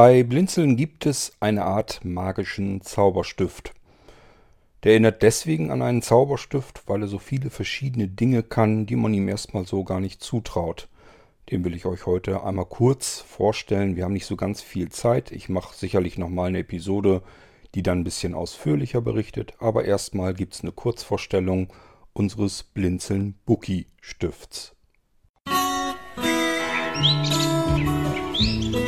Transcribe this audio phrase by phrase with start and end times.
[0.00, 3.74] Bei Blinzeln gibt es eine Art magischen Zauberstift.
[4.84, 9.12] Der erinnert deswegen an einen Zauberstift, weil er so viele verschiedene Dinge kann, die man
[9.12, 10.86] ihm erstmal so gar nicht zutraut.
[11.50, 13.96] Den will ich euch heute einmal kurz vorstellen.
[13.96, 15.32] Wir haben nicht so ganz viel Zeit.
[15.32, 17.20] Ich mache sicherlich nochmal eine Episode,
[17.74, 19.54] die dann ein bisschen ausführlicher berichtet.
[19.58, 21.72] Aber erstmal gibt es eine Kurzvorstellung
[22.12, 24.76] unseres Blinzeln Bookie Stifts.
[26.94, 28.87] Musik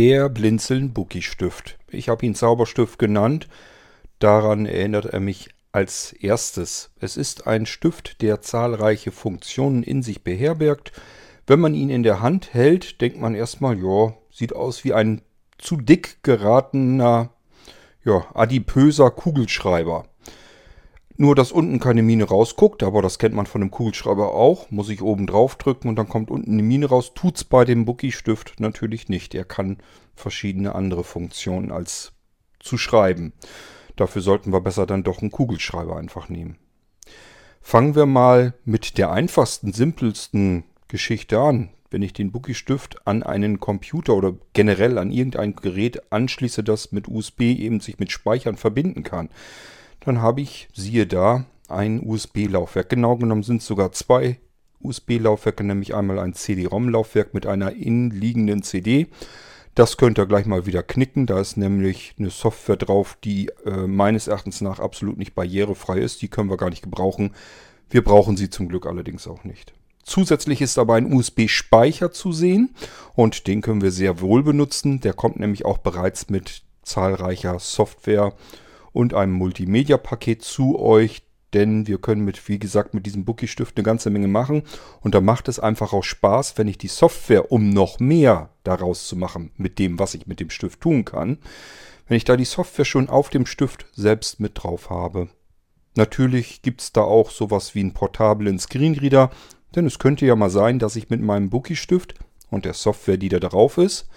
[0.00, 1.76] der Blinzeln Bookie Stift.
[1.90, 3.48] Ich habe ihn Zauberstift genannt.
[4.18, 6.90] Daran erinnert er mich als erstes.
[7.00, 10.92] Es ist ein Stift, der zahlreiche Funktionen in sich beherbergt.
[11.46, 15.20] Wenn man ihn in der Hand hält, denkt man erstmal, ja, sieht aus wie ein
[15.58, 17.34] zu dick geratener,
[18.02, 20.06] ja, adipöser Kugelschreiber.
[21.20, 24.70] Nur, dass unten keine Mine rausguckt, aber das kennt man von einem Kugelschreiber auch.
[24.70, 27.12] Muss ich oben drauf drücken und dann kommt unten eine Mine raus.
[27.14, 29.34] Tut's bei dem Bookie-Stift natürlich nicht.
[29.34, 29.76] Er kann
[30.14, 32.12] verschiedene andere Funktionen als
[32.58, 33.34] zu schreiben.
[33.96, 36.56] Dafür sollten wir besser dann doch einen Kugelschreiber einfach nehmen.
[37.60, 41.68] Fangen wir mal mit der einfachsten, simpelsten Geschichte an.
[41.90, 47.08] Wenn ich den Bookie-Stift an einen Computer oder generell an irgendein Gerät anschließe, das mit
[47.08, 49.28] USB eben sich mit Speichern verbinden kann,
[50.00, 52.88] dann habe ich, siehe da, ein USB-Laufwerk.
[52.88, 54.38] Genau genommen sind es sogar zwei
[54.80, 59.08] USB-Laufwerke, nämlich einmal ein CD-ROM-Laufwerk mit einer innenliegenden CD.
[59.74, 61.26] Das könnt ihr gleich mal wieder knicken.
[61.26, 66.22] Da ist nämlich eine Software drauf, die äh, meines Erachtens nach absolut nicht barrierefrei ist.
[66.22, 67.34] Die können wir gar nicht gebrauchen.
[67.88, 69.72] Wir brauchen sie zum Glück allerdings auch nicht.
[70.02, 72.74] Zusätzlich ist aber ein USB-Speicher zu sehen
[73.14, 75.00] und den können wir sehr wohl benutzen.
[75.00, 78.32] Der kommt nämlich auch bereits mit zahlreicher Software
[78.92, 83.84] und einem Multimedia-Paket zu euch, denn wir können mit, wie gesagt, mit diesem Bookie-Stift eine
[83.84, 84.62] ganze Menge machen
[85.00, 89.06] und da macht es einfach auch Spaß, wenn ich die Software, um noch mehr daraus
[89.06, 91.38] zu machen, mit dem, was ich mit dem Stift tun kann,
[92.06, 95.28] wenn ich da die Software schon auf dem Stift selbst mit drauf habe.
[95.96, 99.30] Natürlich gibt es da auch sowas wie einen portablen Screenreader,
[99.74, 102.14] denn es könnte ja mal sein, dass ich mit meinem Bookie-Stift
[102.50, 104.08] und der Software, die da drauf ist,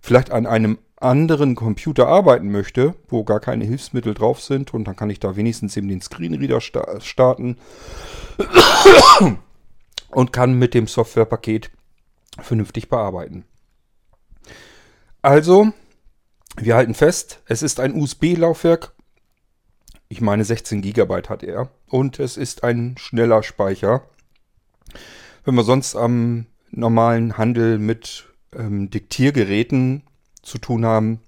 [0.00, 4.96] vielleicht an einem anderen Computer arbeiten möchte, wo gar keine Hilfsmittel drauf sind und dann
[4.96, 7.56] kann ich da wenigstens eben den Screenreader sta starten
[10.10, 11.70] und kann mit dem Softwarepaket
[12.40, 13.44] vernünftig bearbeiten.
[15.22, 15.72] Also,
[16.56, 18.92] wir halten fest, es ist ein USB-Laufwerk.
[20.08, 24.02] Ich meine 16 GB hat er und es ist ein schneller Speicher.
[25.44, 30.02] Wenn wir sonst am normalen Handel mit ähm, Diktiergeräten
[30.44, 31.20] zu tun haben,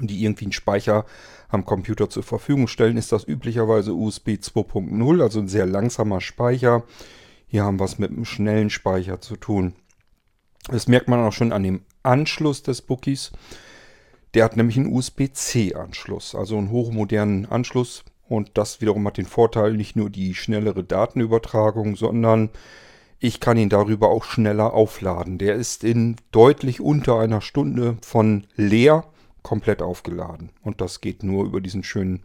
[0.00, 1.04] die irgendwie einen Speicher
[1.48, 6.84] am Computer zur Verfügung stellen, ist das üblicherweise USB 2.0, also ein sehr langsamer Speicher.
[7.46, 9.74] Hier haben wir es mit einem schnellen Speicher zu tun.
[10.68, 13.32] Das merkt man auch schon an dem Anschluss des Bookies.
[14.34, 18.04] Der hat nämlich einen USB-C-Anschluss, also einen hochmodernen Anschluss.
[18.28, 22.50] Und das wiederum hat den Vorteil, nicht nur die schnellere Datenübertragung, sondern
[23.20, 25.38] ich kann ihn darüber auch schneller aufladen.
[25.38, 29.04] Der ist in deutlich unter einer Stunde von leer
[29.42, 30.50] komplett aufgeladen.
[30.62, 32.22] Und das geht nur über diesen schönen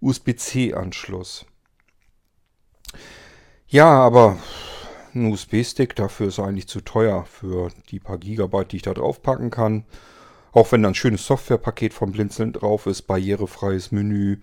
[0.00, 1.46] USB-C-Anschluss.
[3.68, 4.38] Ja, aber
[5.14, 9.22] ein USB-Stick dafür ist eigentlich zu teuer für die paar Gigabyte, die ich da drauf
[9.22, 9.84] packen kann.
[10.52, 14.38] Auch wenn da ein schönes Softwarepaket vom Blinzeln drauf ist, barrierefreies Menü,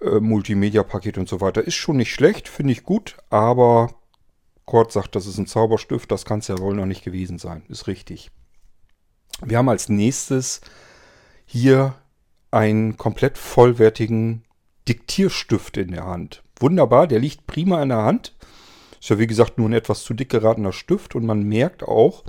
[0.00, 1.62] äh, Multimedia-Paket und so weiter.
[1.62, 3.94] Ist schon nicht schlecht, finde ich gut, aber
[4.66, 7.62] Kurt sagt, das ist ein Zauberstift, das kann es ja wohl noch nicht gewesen sein.
[7.68, 8.30] Ist richtig.
[9.44, 10.60] Wir haben als nächstes
[11.44, 11.94] hier
[12.50, 14.44] einen komplett vollwertigen
[14.88, 16.42] Diktierstift in der Hand.
[16.58, 18.34] Wunderbar, der liegt prima in der Hand.
[19.00, 22.24] Ist ja wie gesagt nur ein etwas zu dick geratener Stift und man merkt auch,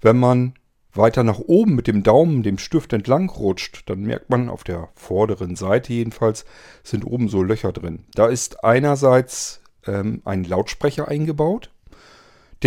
[0.00, 0.54] wenn man
[0.92, 4.88] weiter nach oben mit dem Daumen dem Stift entlang rutscht, dann merkt man auf der
[4.94, 6.46] vorderen Seite jedenfalls
[6.82, 8.06] sind oben so Löcher drin.
[8.14, 11.70] Da ist einerseits ähm, ein Lautsprecher eingebaut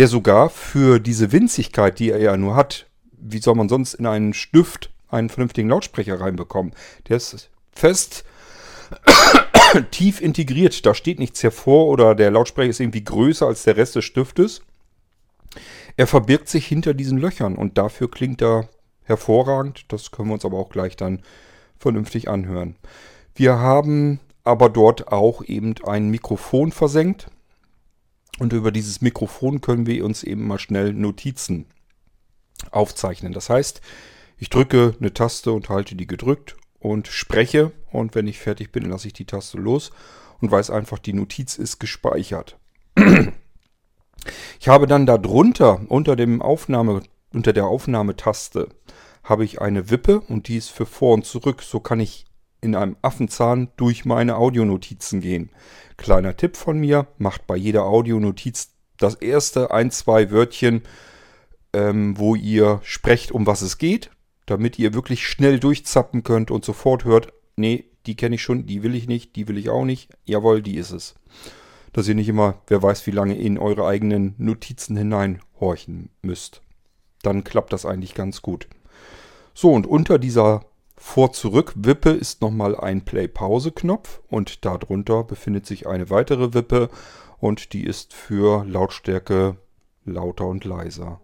[0.00, 4.06] der sogar für diese Winzigkeit, die er ja nur hat, wie soll man sonst in
[4.06, 6.72] einen Stift einen vernünftigen Lautsprecher reinbekommen?
[7.06, 8.24] Der ist fest
[9.90, 13.94] tief integriert, da steht nichts hervor oder der Lautsprecher ist irgendwie größer als der Rest
[13.94, 14.62] des Stiftes.
[15.98, 18.70] Er verbirgt sich hinter diesen Löchern und dafür klingt er
[19.02, 19.84] hervorragend.
[19.88, 21.20] Das können wir uns aber auch gleich dann
[21.76, 22.76] vernünftig anhören.
[23.34, 27.26] Wir haben aber dort auch eben ein Mikrofon versenkt.
[28.38, 31.66] Und über dieses Mikrofon können wir uns eben mal schnell Notizen
[32.70, 33.32] aufzeichnen.
[33.32, 33.80] Das heißt,
[34.38, 37.72] ich drücke eine Taste und halte die gedrückt und spreche.
[37.90, 39.90] Und wenn ich fertig bin, lasse ich die Taste los
[40.40, 42.58] und weiß einfach, die Notiz ist gespeichert.
[44.58, 47.02] Ich habe dann darunter, unter dem Aufnahme,
[47.32, 48.68] unter der Aufnahmetaste,
[49.22, 51.62] habe ich eine Wippe und die ist für vor und zurück.
[51.62, 52.26] So kann ich
[52.60, 55.50] in einem Affenzahn durch meine Audionotizen gehen.
[55.96, 60.82] Kleiner Tipp von mir, macht bei jeder Audionotiz das erste ein, zwei Wörtchen,
[61.72, 64.10] ähm, wo ihr sprecht, um was es geht,
[64.46, 68.82] damit ihr wirklich schnell durchzappen könnt und sofort hört, nee, die kenne ich schon, die
[68.82, 71.14] will ich nicht, die will ich auch nicht, jawohl, die ist es.
[71.92, 76.62] Dass ihr nicht immer, wer weiß wie lange, in eure eigenen Notizen hineinhorchen müsst.
[77.22, 78.68] Dann klappt das eigentlich ganz gut.
[79.54, 80.64] So, und unter dieser
[81.02, 86.88] Vor-Zurück-Wippe ist nochmal ein Play-Pause-Knopf und darunter befindet sich eine weitere Wippe
[87.38, 89.56] und die ist für Lautstärke
[90.04, 91.18] lauter und leiser.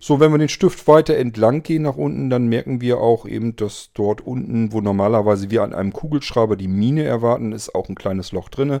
[0.00, 3.54] So, wenn wir den Stift weiter entlang gehen nach unten, dann merken wir auch eben,
[3.54, 7.94] dass dort unten, wo normalerweise wir an einem Kugelschreiber die Mine erwarten, ist auch ein
[7.94, 8.80] kleines Loch drinne.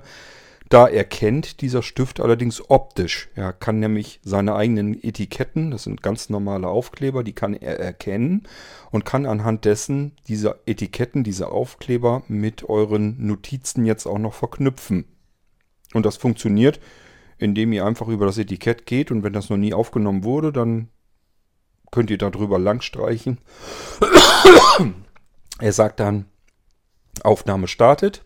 [0.72, 3.28] Da erkennt dieser Stift allerdings optisch.
[3.34, 8.48] Er kann nämlich seine eigenen Etiketten, das sind ganz normale Aufkleber, die kann er erkennen
[8.90, 15.04] und kann anhand dessen diese Etiketten, diese Aufkleber mit euren Notizen jetzt auch noch verknüpfen.
[15.92, 16.80] Und das funktioniert,
[17.36, 20.88] indem ihr einfach über das Etikett geht und wenn das noch nie aufgenommen wurde, dann
[21.90, 23.36] könnt ihr darüber lang streichen.
[25.58, 26.24] er sagt dann,
[27.22, 28.24] Aufnahme startet.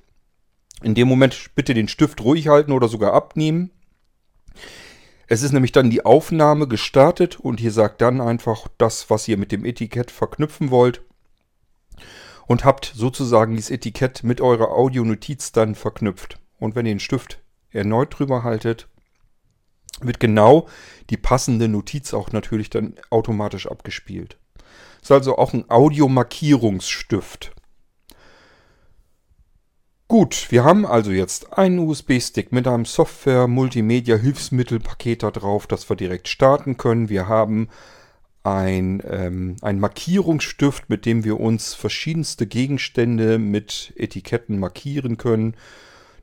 [0.83, 3.71] In dem Moment bitte den Stift ruhig halten oder sogar abnehmen.
[5.27, 9.37] Es ist nämlich dann die Aufnahme gestartet und ihr sagt dann einfach das, was ihr
[9.37, 11.03] mit dem Etikett verknüpfen wollt.
[12.47, 16.39] Und habt sozusagen dieses Etikett mit eurer Audionotiz dann verknüpft.
[16.61, 17.41] Und wenn ihr den Stift
[17.71, 18.87] erneut drüber haltet,
[20.01, 20.69] wird genau
[21.11, 24.37] die passende Notiz auch natürlich dann automatisch abgespielt.
[25.03, 27.56] Ist also auch ein Audiomarkierungsstift.
[30.09, 36.29] Gut, wir haben also jetzt einen USB-Stick mit einem Software-Multimedia-Hilfsmittelpaket da drauf, das wir direkt
[36.29, 37.09] starten können.
[37.09, 37.69] Wir haben
[38.45, 45.57] ein, ähm, ein Markierungsstift, mit dem wir uns verschiedenste Gegenstände mit Etiketten markieren können.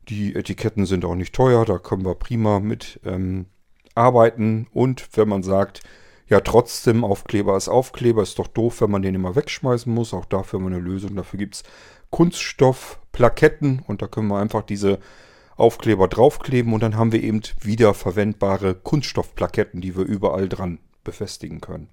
[0.07, 3.47] Die Etiketten sind auch nicht teuer, da können wir prima mit ähm,
[3.95, 4.67] arbeiten.
[4.71, 5.81] Und wenn man sagt,
[6.29, 10.13] ja trotzdem Aufkleber ist Aufkleber, ist doch doof, wenn man den immer wegschmeißen muss.
[10.13, 11.17] Auch dafür haben wir eine Lösung.
[11.17, 11.63] Dafür gibt es
[12.13, 14.99] Kunststoffplaketten und da können wir einfach diese
[15.55, 21.89] Aufkleber draufkleben und dann haben wir eben wiederverwendbare Kunststoffplaketten, die wir überall dran befestigen können.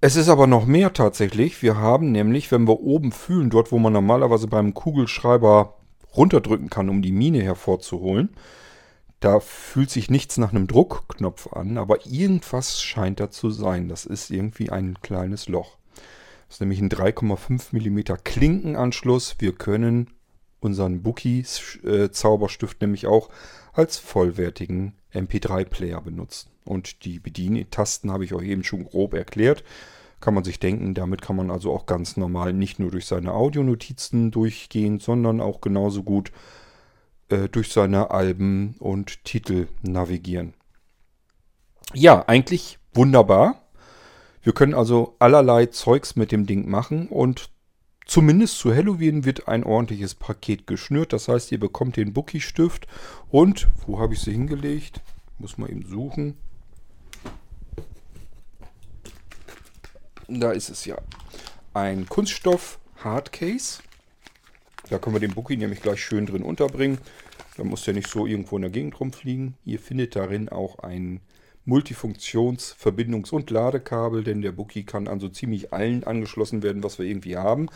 [0.00, 1.60] Es ist aber noch mehr tatsächlich.
[1.60, 5.76] Wir haben nämlich, wenn wir oben fühlen, dort wo man normalerweise beim Kugelschreiber
[6.16, 8.30] runterdrücken kann, um die Mine hervorzuholen,
[9.20, 13.90] da fühlt sich nichts nach einem Druckknopf an, aber irgendwas scheint da zu sein.
[13.90, 15.76] Das ist irgendwie ein kleines Loch.
[16.46, 19.36] Das ist nämlich ein 3,5 mm Klinkenanschluss.
[19.38, 20.10] Wir können
[20.60, 23.28] unseren Bookie-Zauberstift nämlich auch
[23.72, 26.50] als vollwertigen MP3-Player benutzen.
[26.64, 29.64] Und die Bedientasten habe ich euch eben schon grob erklärt.
[30.20, 33.32] Kann man sich denken, damit kann man also auch ganz normal nicht nur durch seine
[33.32, 36.32] Audionotizen durchgehen, sondern auch genauso gut
[37.28, 40.54] äh, durch seine Alben und Titel navigieren.
[41.92, 43.65] Ja, eigentlich wunderbar.
[44.46, 47.50] Wir können also allerlei Zeugs mit dem Ding machen und
[48.06, 51.12] zumindest zu Halloween wird ein ordentliches Paket geschnürt.
[51.12, 52.86] Das heißt, ihr bekommt den Bookie-Stift
[53.28, 55.00] und, wo habe ich sie hingelegt?
[55.38, 56.36] Muss man eben suchen.
[60.28, 60.96] Da ist es ja.
[61.74, 63.82] Ein Kunststoff Hardcase.
[64.90, 66.98] Da können wir den Bookie nämlich gleich schön drin unterbringen.
[67.56, 69.54] Da muss der nicht so irgendwo in der Gegend rumfliegen.
[69.64, 71.20] Ihr findet darin auch ein
[71.66, 76.98] Multifunktions-, Verbindungs- und Ladekabel, denn der Bookie kann an so ziemlich allen angeschlossen werden, was
[76.98, 77.68] wir irgendwie haben.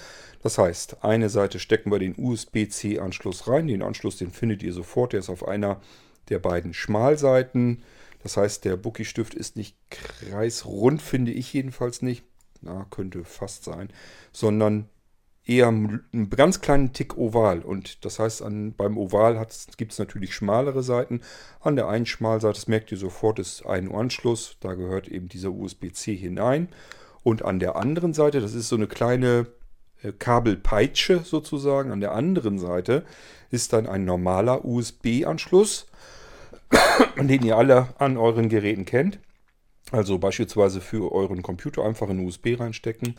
[0.43, 3.67] Das heißt, eine Seite stecken wir den USB-C-Anschluss rein.
[3.67, 5.13] Den Anschluss, den findet ihr sofort.
[5.13, 5.81] Der ist auf einer
[6.29, 7.83] der beiden Schmalseiten.
[8.23, 12.25] Das heißt, der Bookie-Stift ist nicht kreisrund, finde ich jedenfalls nicht.
[12.61, 13.89] Na, könnte fast sein.
[14.33, 14.89] Sondern
[15.50, 17.61] eher einen ganz kleinen Tick oval.
[17.61, 19.45] Und das heißt, an, beim Oval
[19.76, 21.23] gibt es natürlich schmalere Seiten.
[21.61, 24.57] An der einen Schmalseite, das merkt ihr sofort, ist ein Anschluss.
[24.61, 26.69] Da gehört eben dieser USB-C hinein.
[27.25, 29.49] Und an der anderen Seite, das ist so eine kleine
[30.02, 31.90] äh, Kabelpeitsche sozusagen.
[31.90, 33.04] An der anderen Seite
[33.50, 35.88] ist dann ein normaler USB-Anschluss,
[37.21, 39.19] den ihr alle an euren Geräten kennt.
[39.90, 43.16] Also beispielsweise für euren Computer einfach in USB reinstecken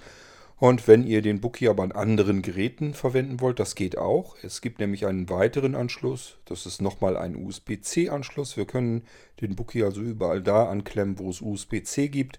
[0.61, 4.35] und wenn ihr den Bookie aber an anderen Geräten verwenden wollt, das geht auch.
[4.43, 6.37] Es gibt nämlich einen weiteren Anschluss.
[6.45, 8.57] Das ist nochmal ein USB-C-Anschluss.
[8.57, 9.01] Wir können
[9.41, 12.37] den Bookie also überall da anklemmen, wo es USB-C gibt.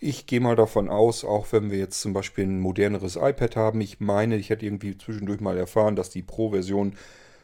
[0.00, 3.80] Ich gehe mal davon aus, auch wenn wir jetzt zum Beispiel ein moderneres iPad haben,
[3.80, 6.96] ich meine, ich hätte irgendwie zwischendurch mal erfahren, dass die Pro-Version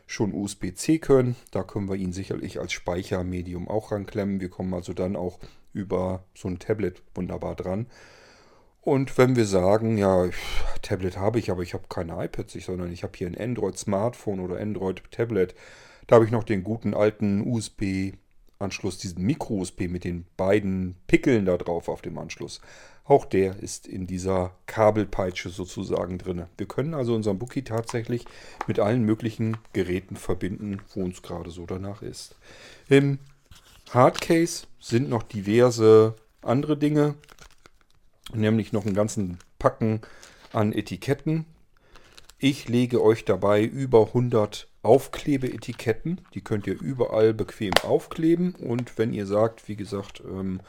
[0.08, 1.36] schon USB-C können.
[1.52, 4.40] Da können wir ihn sicherlich als Speichermedium auch ranklemmen.
[4.40, 5.38] Wir kommen also dann auch
[5.72, 7.86] über so ein Tablet wunderbar dran.
[8.88, 10.30] Und wenn wir sagen, ja,
[10.80, 14.58] Tablet habe ich, aber ich habe keine iPads, sondern ich habe hier ein Android-Smartphone oder
[14.58, 15.54] Android-Tablet,
[16.06, 21.58] da habe ich noch den guten alten USB-Anschluss, diesen Micro-USB mit den beiden Pickeln da
[21.58, 22.62] drauf auf dem Anschluss.
[23.04, 26.46] Auch der ist in dieser Kabelpeitsche sozusagen drin.
[26.56, 28.24] Wir können also unseren Bookie tatsächlich
[28.68, 32.36] mit allen möglichen Geräten verbinden, wo uns gerade so danach ist.
[32.88, 33.18] Im
[33.90, 37.16] Hardcase sind noch diverse andere Dinge
[38.34, 40.00] nämlich noch einen ganzen Packen
[40.52, 41.44] an Etiketten.
[42.38, 46.20] Ich lege euch dabei über 100 Aufklebeetiketten.
[46.34, 48.54] Die könnt ihr überall bequem aufkleben.
[48.54, 50.60] Und wenn ihr sagt, wie gesagt, ähm,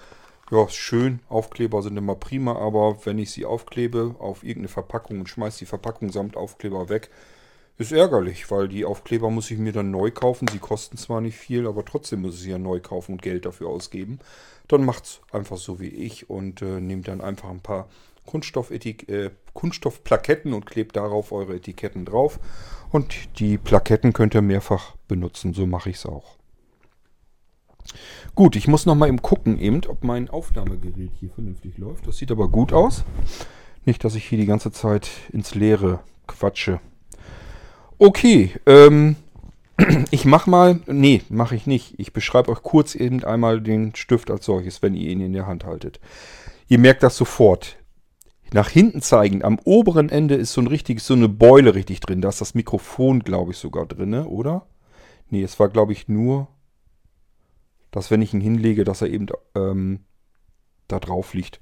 [0.52, 5.30] ja, schön, Aufkleber sind immer prima, aber wenn ich sie aufklebe auf irgendeine Verpackung und
[5.30, 7.12] schmeiße die Verpackung samt Aufkleber weg,
[7.80, 10.48] ist ärgerlich, weil die Aufkleber muss ich mir dann neu kaufen.
[10.52, 13.46] Sie kosten zwar nicht viel, aber trotzdem muss ich sie ja neu kaufen und Geld
[13.46, 14.20] dafür ausgeben
[14.70, 17.90] dann macht es einfach so wie ich und äh, nehmt dann einfach ein paar
[18.32, 22.40] äh, Kunststoffplaketten und klebt darauf eure Etiketten drauf.
[22.92, 26.38] Und die Plaketten könnt ihr mehrfach benutzen, so mache ich es auch.
[28.36, 32.08] Gut, ich muss noch mal eben gucken, eben, ob mein Aufnahmegerät hier vernünftig läuft.
[32.08, 33.04] Das sieht aber gut aus.
[33.86, 36.80] Nicht, dass ich hier die ganze Zeit ins Leere quatsche.
[38.02, 39.18] Okay, ähm,
[40.12, 41.96] ich mach mal, nee, mache ich nicht.
[42.00, 45.48] Ich beschreibe euch kurz eben einmal den Stift als solches, wenn ihr ihn in der
[45.48, 46.00] Hand haltet.
[46.70, 47.78] Ihr merkt das sofort.
[48.54, 52.22] Nach hinten zeigend, am oberen Ende ist so ein richtiges, so eine Beule richtig drin.
[52.22, 54.66] Da ist das Mikrofon, glaube ich, sogar drin, oder?
[55.30, 56.48] Nee, es war, glaube ich, nur,
[57.92, 60.00] dass wenn ich ihn hinlege, dass er eben ähm,
[60.88, 61.60] da drauf liegt.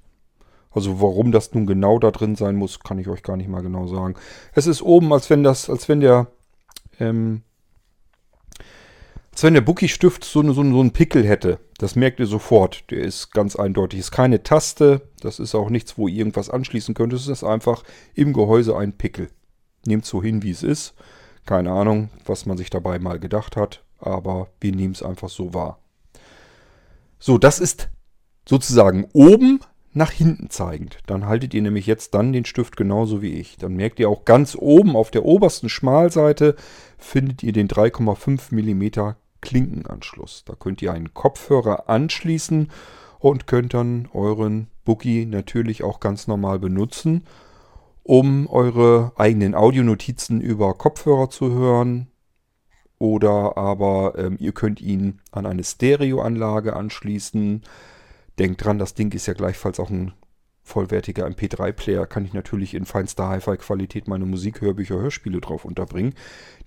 [0.78, 3.64] Also warum das nun genau da drin sein muss, kann ich euch gar nicht mal
[3.64, 4.14] genau sagen.
[4.54, 6.28] Es ist oben, als wenn das, als wenn der
[7.00, 7.42] ähm,
[9.32, 11.58] als wenn der Bookie-Stift so, so, so einen Pickel hätte.
[11.80, 12.92] Das merkt ihr sofort.
[12.92, 14.00] Der ist ganz eindeutig.
[14.00, 15.02] Ist keine Taste.
[15.20, 17.12] Das ist auch nichts, wo ihr irgendwas anschließen könnt.
[17.12, 19.32] Es ist einfach im Gehäuse ein Pickel.
[19.88, 20.94] Nehmt so hin, wie es ist.
[21.48, 23.84] Keine Ahnung, was man sich dabei mal gedacht hat.
[23.98, 25.80] Aber wir nehmen es einfach so wahr.
[27.18, 27.90] So, das ist
[28.48, 29.60] sozusagen oben
[29.98, 31.00] nach hinten zeigend.
[31.08, 33.58] Dann haltet ihr nämlich jetzt dann den Stift genauso wie ich.
[33.58, 36.56] Dann merkt ihr auch ganz oben auf der obersten Schmalseite
[36.98, 40.44] findet ihr den 3,5 mm Klinkenanschluss.
[40.46, 42.70] Da könnt ihr einen Kopfhörer anschließen
[43.20, 47.26] und könnt dann euren Boogie natürlich auch ganz normal benutzen,
[48.04, 52.08] um eure eigenen Audionotizen über Kopfhörer zu hören.
[53.00, 57.64] Oder aber ähm, ihr könnt ihn an eine Stereoanlage anschließen.
[58.40, 60.14] Denkt dran, das Ding ist ja gleichfalls auch ein
[60.68, 66.14] vollwertiger MP3-Player kann ich natürlich in feinster Hi-Fi-Qualität meine Musik, Hörbücher, Hörspiele drauf unterbringen.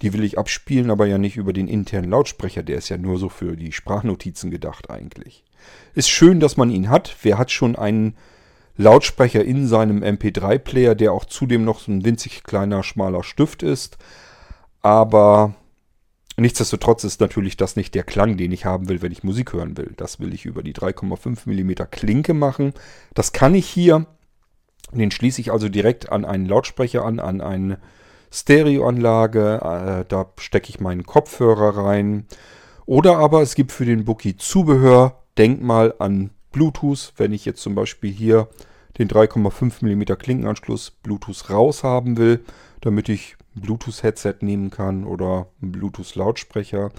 [0.01, 2.63] Die will ich abspielen, aber ja nicht über den internen Lautsprecher.
[2.63, 5.45] Der ist ja nur so für die Sprachnotizen gedacht eigentlich.
[5.95, 7.15] Ist schön, dass man ihn hat.
[7.23, 8.17] Wer hat schon einen
[8.79, 13.99] Lautsprecher in seinem MP3-Player, der auch zudem noch so ein winzig kleiner, schmaler Stift ist.
[14.81, 15.55] Aber
[16.41, 19.77] Nichtsdestotrotz ist natürlich das nicht der Klang, den ich haben will, wenn ich Musik hören
[19.77, 19.93] will.
[19.99, 22.73] Das will ich über die 3,5 mm Klinke machen.
[23.13, 24.07] Das kann ich hier.
[24.91, 27.79] Den schließe ich also direkt an einen Lautsprecher an, an eine
[28.33, 29.57] Stereoanlage.
[29.57, 32.27] Äh, da stecke ich meinen Kopfhörer rein.
[32.87, 35.23] Oder aber es gibt für den Bookie Zubehör.
[35.37, 37.13] Denk mal an Bluetooth.
[37.19, 38.49] Wenn ich jetzt zum Beispiel hier
[38.99, 42.45] den 3,5 mm Klinkenanschluss Bluetooth raus haben will,
[42.81, 46.91] damit ich Bluetooth-Headset nehmen kann oder einen Bluetooth-Lautsprecher.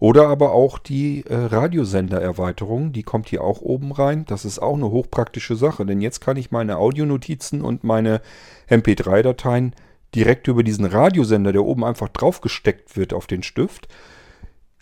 [0.00, 4.24] Oder aber auch die äh, Radiosender-Erweiterung, die kommt hier auch oben rein.
[4.26, 8.20] Das ist auch eine hochpraktische Sache, denn jetzt kann ich meine Audionotizen und meine
[8.68, 9.74] MP3-Dateien
[10.14, 13.88] direkt über diesen Radiosender, der oben einfach draufgesteckt wird auf den Stift,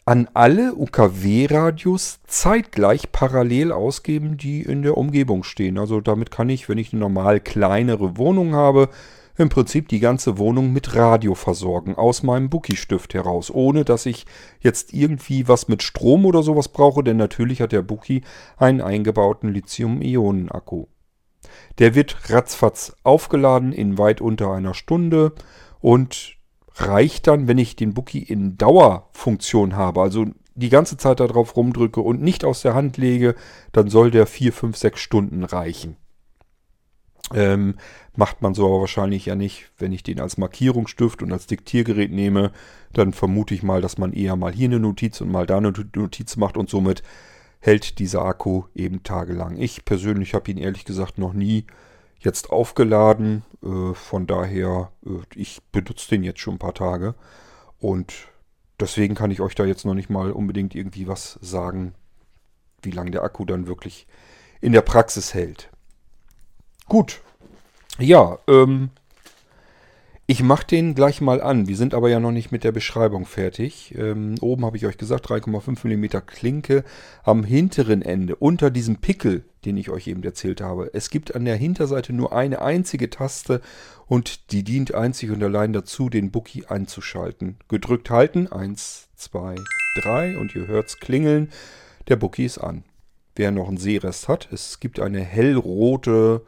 [0.05, 5.79] an alle UKW-Radios zeitgleich parallel ausgeben, die in der Umgebung stehen.
[5.79, 8.89] Also damit kann ich, wenn ich eine normal kleinere Wohnung habe,
[9.37, 14.27] im Prinzip die ganze Wohnung mit Radio versorgen, aus meinem Bookie-Stift heraus, ohne dass ich
[14.61, 18.23] jetzt irgendwie was mit Strom oder sowas brauche, denn natürlich hat der Bookie
[18.57, 20.87] einen eingebauten Lithium-Ionen-Akku.
[21.79, 25.33] Der wird ratzfatz aufgeladen in weit unter einer Stunde
[25.81, 26.37] und
[26.77, 32.01] reicht dann, wenn ich den Bookie in Dauerfunktion habe, also die ganze Zeit darauf rumdrücke
[32.01, 33.35] und nicht aus der Hand lege,
[33.73, 35.97] dann soll der 4, 5, 6 Stunden reichen.
[37.35, 37.77] Ähm,
[38.15, 39.71] macht man so aber wahrscheinlich ja nicht.
[39.79, 42.53] Wenn ich den als Markierungsstift und als Diktiergerät nehme,
[42.93, 45.73] dann vermute ich mal, dass man eher mal hier eine Notiz und mal da eine
[45.95, 47.03] Notiz macht und somit
[47.61, 49.57] hält dieser Akku eben tagelang.
[49.57, 51.65] Ich persönlich habe ihn ehrlich gesagt noch nie
[52.25, 53.45] jetzt aufgeladen.
[53.63, 57.15] Äh, von daher, äh, ich benutze den jetzt schon ein paar Tage.
[57.79, 58.29] Und
[58.81, 61.95] deswegen kann ich euch da jetzt noch nicht mal unbedingt irgendwie was sagen,
[62.83, 64.07] wie lange der Akku dann wirklich
[64.61, 65.71] in der Praxis hält.
[66.87, 67.21] Gut.
[67.99, 68.91] Ja, ähm,
[70.27, 71.67] ich mache den gleich mal an.
[71.67, 73.95] Wir sind aber ja noch nicht mit der Beschreibung fertig.
[73.99, 76.85] Ähm, oben habe ich euch gesagt, 3,5 mm Klinke
[77.25, 80.91] am hinteren Ende, unter diesem Pickel, den ich euch eben erzählt habe.
[80.95, 83.61] Es gibt an der Hinterseite nur eine einzige Taste
[84.07, 87.57] und die dient einzig und allein dazu, den Bookie einzuschalten.
[87.69, 89.57] Gedrückt halten, 1, 2,
[90.03, 91.51] 3 und ihr hört es klingeln.
[92.07, 92.85] Der Bookie ist an.
[93.35, 96.43] Wer noch einen Sehrest hat, es gibt eine hellrote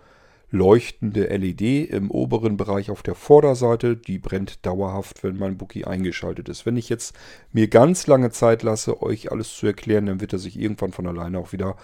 [0.54, 3.96] leuchtende LED im oberen Bereich auf der Vorderseite.
[3.96, 6.64] Die brennt dauerhaft, wenn mein Bookie eingeschaltet ist.
[6.64, 7.14] Wenn ich jetzt
[7.52, 11.06] mir ganz lange Zeit lasse, euch alles zu erklären, dann wird er sich irgendwann von
[11.06, 11.76] alleine auch wieder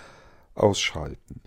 [0.55, 1.41] ausschalten.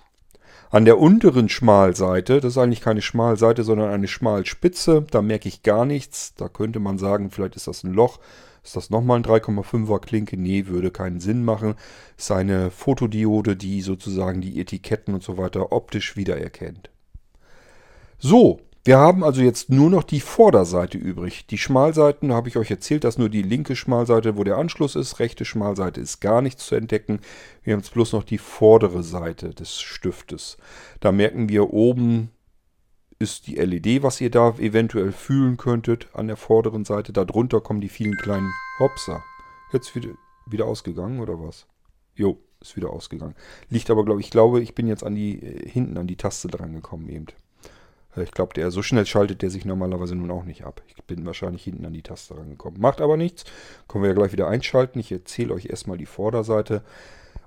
[0.70, 5.64] An der unteren Schmalseite, das ist eigentlich keine Schmalseite, sondern eine Schmalspitze, da merke ich
[5.64, 6.34] gar nichts.
[6.36, 8.20] Da könnte man sagen, vielleicht ist das ein Loch.
[8.64, 10.36] Ist das nochmal ein 3,5er Klinke?
[10.38, 11.76] Nee, würde keinen Sinn machen.
[12.18, 16.90] Ist eine Fotodiode, die sozusagen die Etiketten und so weiter optisch wiedererkennt.
[18.26, 21.46] So, wir haben also jetzt nur noch die Vorderseite übrig.
[21.48, 25.20] Die Schmalseiten habe ich euch erzählt, dass nur die linke Schmalseite, wo der Anschluss ist.
[25.20, 27.20] Rechte Schmalseite ist gar nichts zu entdecken.
[27.64, 30.56] Wir haben jetzt bloß noch die vordere Seite des Stiftes.
[31.02, 32.30] Da merken wir oben
[33.20, 37.12] ist die LED, was ihr da eventuell fühlen könntet an der vorderen Seite.
[37.12, 38.50] Darunter kommen die vielen kleinen
[38.80, 39.22] Hopser.
[39.74, 40.12] Jetzt wieder,
[40.46, 41.68] wieder ausgegangen oder was?
[42.16, 43.36] Jo, ist wieder ausgegangen.
[43.68, 46.48] Liegt aber, glaube ich, glaube, ich bin jetzt an die, äh, hinten an die Taste
[46.48, 47.26] dran gekommen eben.
[48.16, 50.82] Ich glaube, der so schnell schaltet der sich normalerweise nun auch nicht ab.
[50.88, 52.80] Ich bin wahrscheinlich hinten an die Taste rangekommen.
[52.80, 53.44] Macht aber nichts.
[53.88, 55.00] Können wir ja gleich wieder einschalten.
[55.00, 56.84] Ich erzähle euch erstmal die Vorderseite.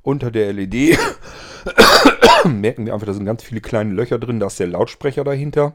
[0.03, 0.99] Unter der LED
[2.45, 4.41] merken wir einfach, da sind ganz viele kleine Löcher drin.
[4.41, 5.75] Da ist der Lautsprecher dahinter.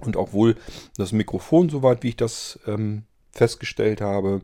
[0.00, 0.56] Und auch wohl
[0.96, 4.40] das Mikrofon, soweit wie ich das ähm, festgestellt habe.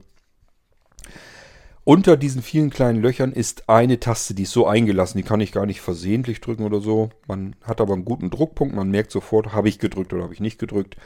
[1.88, 5.52] Unter diesen vielen kleinen Löchern ist eine Taste, die ist so eingelassen, die kann ich
[5.52, 7.08] gar nicht versehentlich drücken oder so.
[7.26, 10.40] Man hat aber einen guten Druckpunkt, man merkt sofort, habe ich gedrückt oder habe ich
[10.40, 10.96] nicht gedrückt.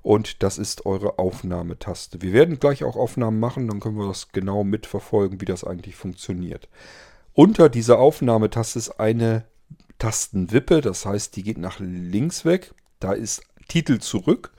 [0.00, 2.22] Und das ist eure Aufnahmetaste.
[2.22, 5.96] Wir werden gleich auch Aufnahmen machen, dann können wir das genau mitverfolgen, wie das eigentlich
[5.96, 6.68] funktioniert.
[7.32, 9.44] Unter dieser Aufnahmetaste ist eine
[9.98, 14.52] Tastenwippe, das heißt, die geht nach links weg, da ist Titel zurück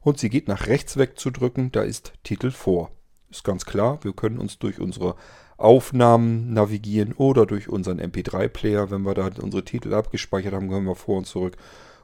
[0.00, 2.90] und sie geht nach rechts weg zu drücken, da ist Titel vor.
[3.34, 5.16] Ist ganz klar, wir können uns durch unsere
[5.56, 10.94] Aufnahmen navigieren oder durch unseren MP3-Player, wenn wir da unsere Titel abgespeichert haben, können wir
[10.94, 11.56] vor und zurück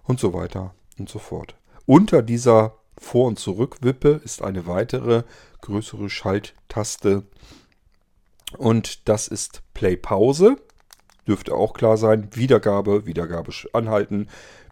[0.03, 1.55] und so weiter und so fort.
[1.87, 5.23] Unter dieser Vor- und Zurück-Wippe ist eine weitere
[5.61, 7.23] größere Schalttaste
[8.59, 10.57] und das ist Play-Pause.
[11.29, 12.29] Dürfte auch klar sein.
[12.33, 14.27] Wiedergabe, Wiedergabe anhalten,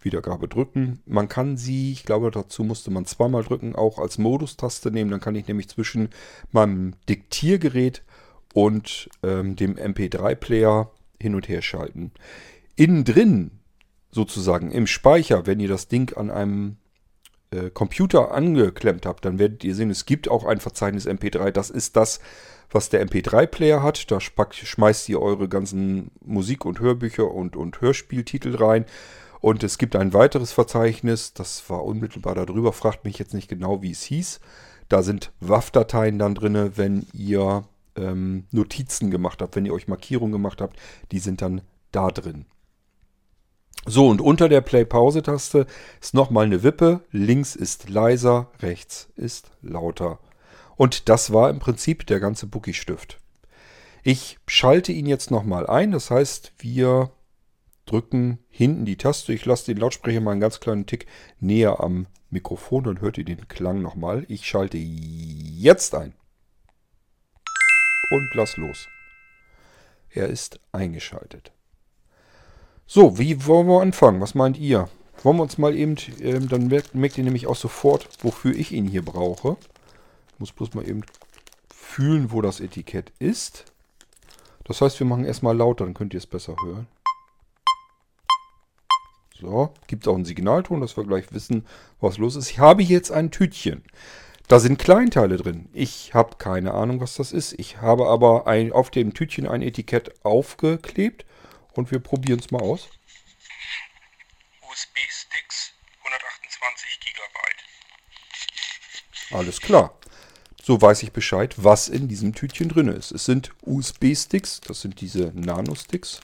[0.09, 1.01] Wiedergabe drücken.
[1.05, 5.11] Man kann sie, ich glaube dazu musste man zweimal drücken, auch als Modustaste nehmen.
[5.11, 6.09] Dann kann ich nämlich zwischen
[6.51, 8.03] meinem Diktiergerät
[8.55, 10.91] und ähm, dem MP3-Player
[11.21, 12.13] hin und her schalten.
[12.75, 13.51] Innen drin,
[14.11, 16.77] sozusagen im Speicher, wenn ihr das Ding an einem
[17.51, 21.51] äh, Computer angeklemmt habt, dann werdet ihr sehen, es gibt auch ein Verzeichnis MP3.
[21.51, 22.21] Das ist das,
[22.71, 24.11] was der MP3-Player hat.
[24.11, 28.85] Da schmeißt ihr eure ganzen Musik- und Hörbücher und, und Hörspieltitel rein.
[29.41, 33.83] Und es gibt ein weiteres Verzeichnis, das war unmittelbar darüber, fragt mich jetzt nicht genau,
[33.83, 34.41] wie es hieß.
[34.89, 37.65] Da sind WAV-Dateien dann drin, wenn ihr
[37.97, 40.79] ähm, Notizen gemacht habt, wenn ihr euch Markierungen gemacht habt,
[41.13, 41.61] die sind dann
[41.93, 42.47] da drin.
[43.87, 45.67] So, und unter der Play-Pause-Taste
[46.01, 47.01] ist nochmal eine Wippe.
[47.11, 50.19] Links ist leiser, rechts ist lauter.
[50.77, 53.19] Und das war im Prinzip der ganze Bookie-Stift.
[54.03, 55.93] Ich schalte ihn jetzt nochmal ein.
[55.93, 57.11] Das heißt, wir
[57.89, 59.33] drücken hinten die Taste.
[59.33, 61.07] Ich lasse den Lautsprecher mal einen ganz kleinen Tick
[61.41, 64.25] näher am Mikrofon, dann hört ihr den Klang nochmal.
[64.29, 66.15] Ich schalte jetzt ein.
[68.11, 68.87] Und lass los.
[70.11, 71.53] Er ist eingeschaltet.
[72.87, 74.21] So, wie wollen wir anfangen?
[74.21, 74.89] Was meint ihr?
[75.23, 78.73] Wollen wir uns mal eben, ähm, dann merkt, merkt ihr nämlich auch sofort, wofür ich
[78.73, 79.57] ihn hier brauche.
[80.33, 81.03] Ich muss bloß mal eben
[81.75, 83.65] fühlen, wo das Etikett ist.
[84.65, 86.87] Das heißt, wir machen erstmal lauter, dann könnt ihr es besser hören.
[89.41, 91.65] So, gibt es auch einen Signalton, dass wir gleich wissen,
[92.01, 92.51] was los ist.
[92.51, 93.85] Ich habe jetzt ein Tütchen.
[94.49, 95.69] Da sind Kleinteile drin.
[95.73, 97.53] Ich habe keine Ahnung, was das ist.
[97.53, 101.25] Ich habe aber ein, auf dem Tütchen ein Etikett aufgeklebt
[101.75, 102.89] und wir probieren es mal aus.
[104.71, 105.73] USB-Sticks
[106.03, 107.19] 128 GB.
[109.37, 109.95] Alles klar.
[110.63, 113.13] So weiß ich Bescheid, was in diesem Tütchen drin ist.
[113.13, 116.21] Es sind USB-Sticks, das sind diese Nano-Sticks.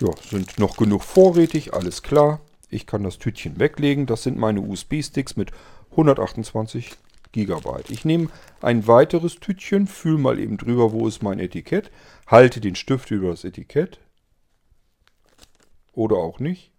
[0.00, 2.40] Ja, sind noch genug vorrätig, alles klar.
[2.70, 4.06] Ich kann das Tütchen weglegen.
[4.06, 5.52] Das sind meine USB-Sticks mit
[5.90, 6.96] 128
[7.32, 7.82] GB.
[7.88, 8.30] Ich nehme
[8.62, 11.90] ein weiteres Tütchen, fühle mal eben drüber, wo ist mein Etikett,
[12.26, 13.98] halte den Stift über das Etikett.
[15.92, 16.70] Oder auch nicht.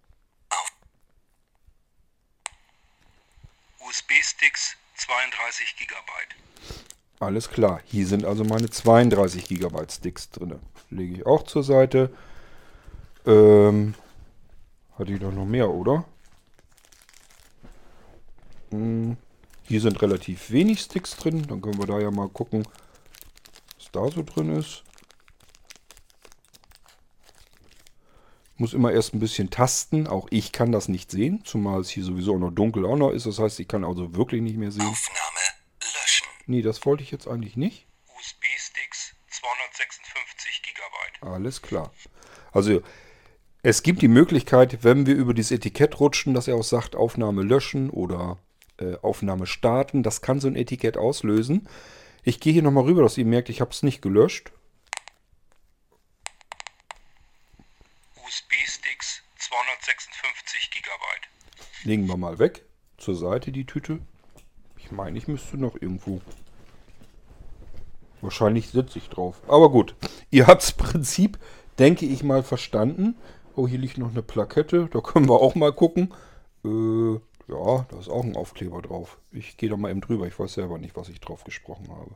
[3.88, 5.92] USB-Sticks 32 GB.
[7.20, 10.60] Alles klar, hier sind also meine 32 GB Sticks drin.
[10.90, 12.12] Lege ich auch zur Seite.
[13.26, 13.94] Ähm,
[14.98, 16.06] hatte ich doch noch mehr, oder?
[18.72, 19.18] Hm,
[19.68, 21.46] hier sind relativ wenig Sticks drin.
[21.48, 22.68] Dann können wir da ja mal gucken,
[23.78, 24.84] was da so drin ist.
[28.58, 30.08] Muss immer erst ein bisschen tasten.
[30.08, 33.12] Auch ich kann das nicht sehen, zumal es hier sowieso auch noch dunkel auch noch
[33.12, 33.26] ist.
[33.26, 34.86] Das heißt, ich kann also wirklich nicht mehr sehen.
[34.86, 35.40] Aufnahme
[35.80, 36.28] löschen.
[36.48, 37.88] Nee, das wollte ich jetzt eigentlich nicht.
[38.08, 41.34] USB-Sticks 256 GB.
[41.34, 41.92] Alles klar.
[42.52, 42.82] Also
[43.64, 47.44] es gibt die Möglichkeit, wenn wir über dieses Etikett rutschen, dass er auch sagt, Aufnahme
[47.44, 48.40] löschen oder
[48.78, 50.02] äh, Aufnahme starten.
[50.02, 51.68] Das kann so ein Etikett auslösen.
[52.24, 54.52] Ich gehe hier nochmal rüber, dass ihr merkt, ich habe es nicht gelöscht.
[58.16, 61.90] USB-Sticks 256 GB.
[61.90, 62.64] Legen wir mal weg.
[62.98, 64.00] Zur Seite die Tüte.
[64.78, 66.22] Ich meine, ich müsste noch irgendwo.
[68.22, 69.42] Wahrscheinlich sitze ich drauf.
[69.48, 69.96] Aber gut.
[70.32, 71.38] Ihr habt das Prinzip,
[71.78, 73.16] denke ich mal, verstanden.
[73.56, 74.88] Oh, hier liegt noch eine Plakette.
[74.92, 76.14] Da können wir auch mal gucken.
[76.64, 77.14] Äh,
[77.48, 79.18] ja, da ist auch ein Aufkleber drauf.
[79.32, 80.26] Ich gehe da mal eben drüber.
[80.28, 82.16] Ich weiß selber nicht, was ich drauf gesprochen habe.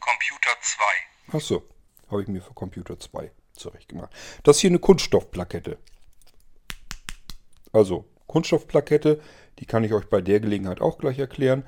[0.00, 1.36] Computer 2.
[1.36, 1.62] Achso,
[2.10, 4.12] habe ich mir für Computer 2 zurechtgemacht.
[4.42, 5.78] Das ist hier eine Kunststoffplakette.
[7.72, 9.20] Also, Kunststoffplakette,
[9.58, 11.64] die kann ich euch bei der Gelegenheit auch gleich erklären.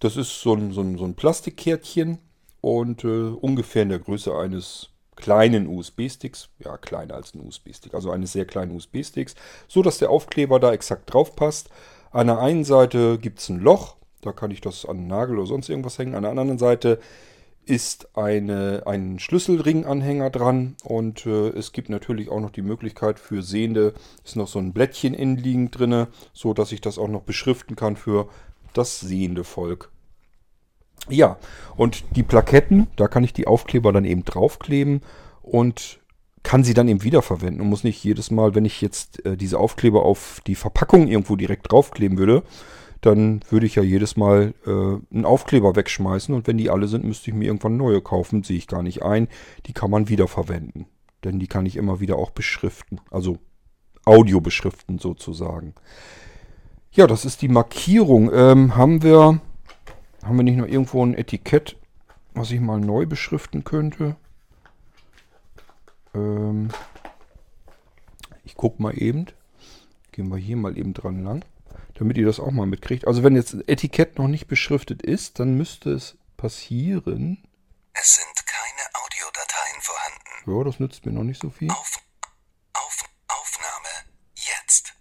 [0.00, 2.18] Das ist so ein, so ein, so ein Plastikkärtchen
[2.60, 4.93] und äh, ungefähr in der Größe eines
[5.24, 9.34] kleinen USB-Sticks, ja kleiner als ein USB-Stick, also eines sehr kleinen USB-Sticks,
[9.68, 11.70] so dass der Aufkleber da exakt drauf passt.
[12.10, 15.38] An der einen Seite gibt es ein Loch, da kann ich das an einen Nagel
[15.38, 16.14] oder sonst irgendwas hängen.
[16.14, 16.98] An der anderen Seite
[17.64, 23.42] ist eine, ein Schlüsselringanhänger dran und äh, es gibt natürlich auch noch die Möglichkeit für
[23.42, 23.94] Sehende,
[24.26, 27.96] ist noch so ein Blättchen innenliegend drin, so dass ich das auch noch beschriften kann
[27.96, 28.28] für
[28.74, 29.90] das sehende Volk.
[31.08, 31.36] Ja,
[31.76, 35.02] und die Plaketten, da kann ich die Aufkleber dann eben draufkleben
[35.42, 36.00] und
[36.42, 39.58] kann sie dann eben wiederverwenden und muss nicht jedes Mal, wenn ich jetzt äh, diese
[39.58, 42.42] Aufkleber auf die Verpackung irgendwo direkt draufkleben würde,
[43.00, 47.04] dann würde ich ja jedes Mal äh, einen Aufkleber wegschmeißen und wenn die alle sind,
[47.04, 48.42] müsste ich mir irgendwann neue kaufen.
[48.42, 49.28] Sehe ich gar nicht ein.
[49.66, 50.86] Die kann man wiederverwenden.
[51.22, 53.00] Denn die kann ich immer wieder auch beschriften.
[53.10, 53.38] Also
[54.06, 55.74] Audio beschriften sozusagen.
[56.92, 58.30] Ja, das ist die Markierung.
[58.32, 59.40] Ähm, haben wir
[60.24, 61.76] haben wir nicht noch irgendwo ein Etikett,
[62.34, 64.16] was ich mal neu beschriften könnte?
[66.14, 66.70] Ähm
[68.44, 69.26] ich gucke mal eben.
[70.12, 71.44] Gehen wir hier mal eben dran lang,
[71.94, 73.06] damit ihr das auch mal mitkriegt.
[73.06, 77.42] Also wenn jetzt ein Etikett noch nicht beschriftet ist, dann müsste es passieren.
[77.94, 80.50] Es sind keine Audiodateien vorhanden.
[80.50, 81.70] Ja, das nützt mir noch nicht so viel.
[81.70, 81.96] Auf,
[82.74, 83.88] auf, Aufnahme
[84.36, 84.94] jetzt.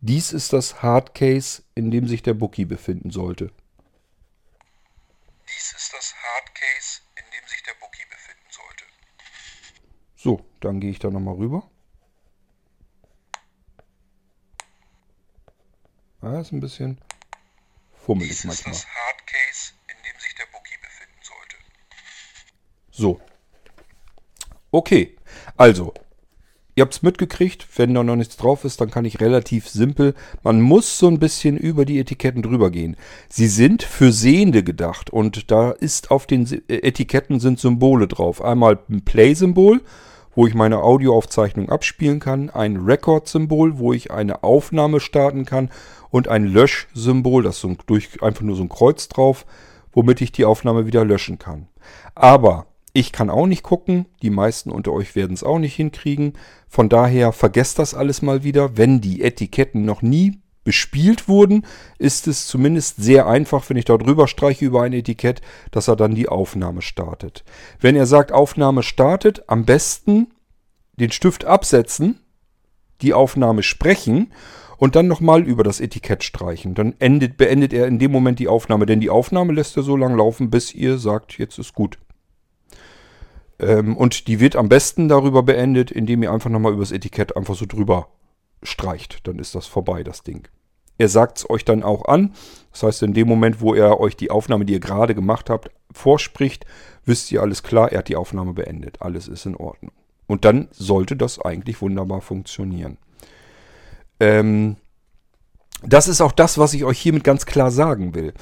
[0.00, 3.50] Dies ist das Hardcase, in dem sich der Bookie befinden sollte.
[5.46, 8.84] Dies ist das Hardcase, in dem sich der Bookie befinden sollte.
[10.16, 11.68] So, dann gehe ich da nochmal rüber.
[16.20, 16.98] Ah, ist ein bisschen
[17.92, 18.74] fummelig Dies ist manchmal.
[18.74, 21.56] das Hardcase, in dem sich der Bookie befinden sollte.
[22.90, 23.20] So.
[24.70, 25.16] Okay,
[25.56, 25.92] also,
[26.76, 30.14] ihr habt es mitgekriegt, wenn da noch nichts drauf ist, dann kann ich relativ simpel,
[30.42, 32.96] man muss so ein bisschen über die Etiketten drüber gehen.
[33.28, 38.40] Sie sind für Sehende gedacht und da ist auf den äh, Etiketten sind Symbole drauf.
[38.42, 39.82] Einmal ein Play-Symbol,
[40.34, 45.70] wo ich meine Audioaufzeichnung abspielen kann, ein Record-Symbol, wo ich eine Aufnahme starten kann
[46.10, 49.46] und ein Lösch-Symbol, das ist so ein, durch, einfach nur so ein Kreuz drauf,
[49.92, 51.68] womit ich die Aufnahme wieder löschen kann.
[52.14, 56.34] Aber ich kann auch nicht gucken, die meisten unter euch werden es auch nicht hinkriegen.
[56.68, 58.76] Von daher vergesst das alles mal wieder.
[58.76, 61.66] Wenn die Etiketten noch nie bespielt wurden,
[61.98, 65.96] ist es zumindest sehr einfach, wenn ich da drüber streiche über ein Etikett, dass er
[65.96, 67.44] dann die Aufnahme startet.
[67.80, 70.28] Wenn er sagt, Aufnahme startet, am besten
[70.94, 72.20] den Stift absetzen,
[73.00, 74.32] die Aufnahme sprechen
[74.78, 76.74] und dann nochmal über das Etikett streichen.
[76.74, 79.96] Dann endet, beendet er in dem Moment die Aufnahme, denn die Aufnahme lässt er so
[79.96, 81.98] lange laufen, bis ihr sagt, jetzt ist gut.
[83.58, 87.36] Ähm, und die wird am besten darüber beendet, indem ihr einfach nochmal über das Etikett
[87.36, 88.08] einfach so drüber
[88.62, 89.26] streicht.
[89.26, 90.48] Dann ist das vorbei, das Ding.
[90.98, 92.34] Er sagt es euch dann auch an.
[92.70, 95.70] Das heißt, in dem Moment, wo er euch die Aufnahme, die ihr gerade gemacht habt,
[95.92, 96.64] vorspricht,
[97.04, 99.02] wisst ihr alles klar, er hat die Aufnahme beendet.
[99.02, 99.92] Alles ist in Ordnung.
[100.26, 102.98] Und dann sollte das eigentlich wunderbar funktionieren.
[104.20, 104.76] Ähm,
[105.82, 108.32] das ist auch das, was ich euch hiermit ganz klar sagen will.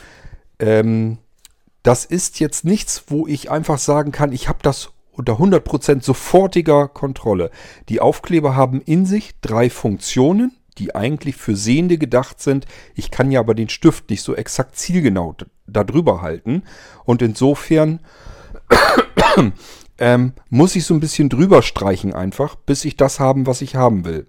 [0.58, 1.18] Ähm,
[1.82, 6.88] das ist jetzt nichts, wo ich einfach sagen kann, ich habe das unter 100% sofortiger
[6.88, 7.50] Kontrolle.
[7.88, 12.66] Die Aufkleber haben in sich drei Funktionen, die eigentlich für Sehende gedacht sind.
[12.94, 16.62] Ich kann ja aber den Stift nicht so exakt zielgenau darüber halten.
[17.04, 18.00] Und insofern
[19.98, 23.76] ähm, muss ich so ein bisschen drüber streichen einfach, bis ich das haben, was ich
[23.76, 24.26] haben will.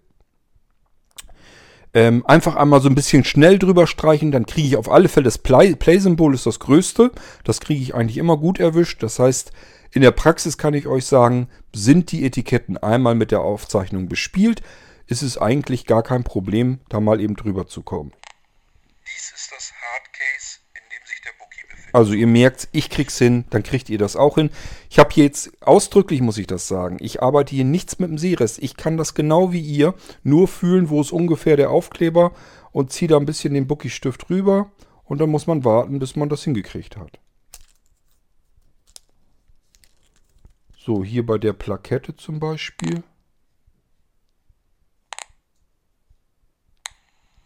[1.93, 5.25] Ähm, einfach einmal so ein bisschen schnell drüber streichen, dann kriege ich auf alle Fälle
[5.25, 7.11] das Play-Symbol Play ist das größte.
[7.43, 9.03] Das kriege ich eigentlich immer gut erwischt.
[9.03, 9.51] Das heißt,
[9.93, 14.61] in der Praxis kann ich euch sagen, sind die Etiketten einmal mit der Aufzeichnung bespielt,
[15.07, 18.13] ist es eigentlich gar kein Problem, da mal eben drüber zu kommen.
[19.05, 21.93] Dies ist das Hardcase, in dem sich der Bookie befindet.
[21.93, 24.49] Also ihr merkt, ich krieg's hin, dann kriegt ihr das auch hin.
[24.89, 28.59] Ich habe jetzt ausdrücklich, muss ich das sagen, ich arbeite hier nichts mit dem Seerest.
[28.59, 32.31] Ich kann das genau wie ihr, nur fühlen, wo ist ungefähr der Aufkleber
[32.71, 34.71] und ziehe da ein bisschen den Bookie-Stift rüber
[35.03, 37.19] und dann muss man warten, bis man das hingekriegt hat.
[40.83, 43.03] So, hier bei der Plakette zum Beispiel.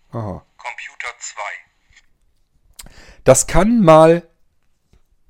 [0.09, 0.45] Aha.
[0.55, 1.41] Computer 2.
[3.25, 4.25] Das kann mal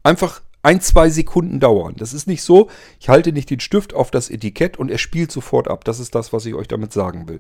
[0.04, 1.94] einfach ein, zwei Sekunden dauern.
[1.96, 5.32] Das ist nicht so, ich halte nicht den Stift auf das Etikett und er spielt
[5.32, 5.86] sofort ab.
[5.86, 7.40] Das ist das, was ich euch damit sagen will.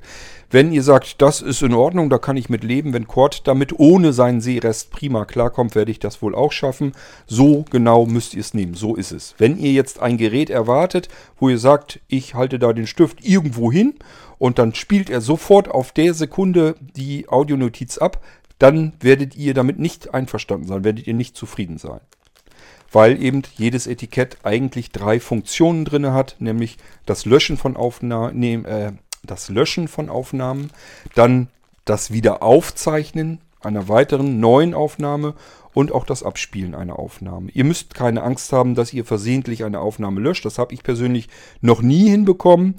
[0.51, 3.79] Wenn ihr sagt, das ist in Ordnung, da kann ich mit leben, wenn Cord damit
[3.79, 6.91] ohne seinen Seerest prima klarkommt, werde ich das wohl auch schaffen.
[7.25, 8.75] So genau müsst ihr es nehmen.
[8.75, 9.33] So ist es.
[9.39, 11.09] Wenn ihr jetzt ein Gerät erwartet,
[11.39, 13.95] wo ihr sagt, ich halte da den Stift irgendwo hin
[14.37, 18.23] und dann spielt er sofort auf der Sekunde die Audionotiz ab,
[18.59, 22.01] dann werdet ihr damit nicht einverstanden sein, werdet ihr nicht zufrieden sein
[22.95, 28.93] weil eben jedes Etikett eigentlich drei Funktionen drin hat, nämlich das Löschen von Aufnahmen, äh,
[29.21, 30.71] das Löschen von Aufnahmen,
[31.13, 31.49] dann
[31.83, 35.33] das Wiederaufzeichnen einer weiteren neuen Aufnahme
[35.73, 37.51] und auch das Abspielen einer Aufnahme.
[37.51, 40.45] Ihr müsst keine Angst haben, dass ihr versehentlich eine Aufnahme löscht.
[40.45, 41.27] Das habe ich persönlich
[41.59, 42.75] noch nie hinbekommen,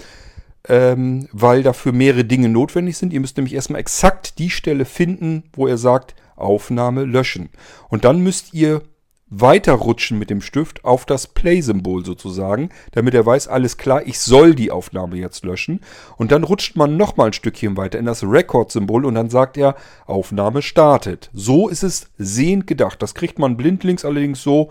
[0.66, 3.12] ähm, weil dafür mehrere Dinge notwendig sind.
[3.12, 7.50] Ihr müsst nämlich erstmal exakt die Stelle finden, wo er sagt, Aufnahme löschen.
[7.90, 8.80] Und dann müsst ihr
[9.28, 14.54] weiterrutschen mit dem Stift auf das Play-Symbol sozusagen, damit er weiß, alles klar, ich soll
[14.54, 15.80] die Aufnahme jetzt löschen.
[16.16, 19.74] Und dann rutscht man nochmal ein Stückchen weiter in das Record-Symbol und dann sagt er,
[20.06, 21.30] Aufnahme startet.
[21.32, 23.02] So ist es sehend gedacht.
[23.02, 24.70] Das kriegt man blindlings allerdings so,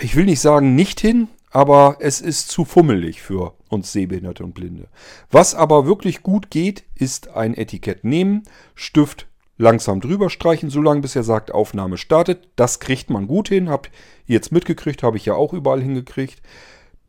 [0.00, 4.54] ich will nicht sagen nicht hin, aber es ist zu fummelig für uns Sehbehinderte und
[4.54, 4.88] Blinde.
[5.30, 8.42] Was aber wirklich gut geht, ist ein Etikett nehmen,
[8.74, 9.27] Stift
[9.58, 12.48] langsam drüber streichen, solange bis er sagt, Aufnahme startet.
[12.56, 13.68] Das kriegt man gut hin.
[13.68, 13.90] Habt
[14.26, 16.40] ihr jetzt mitgekriegt, habe ich ja auch überall hingekriegt.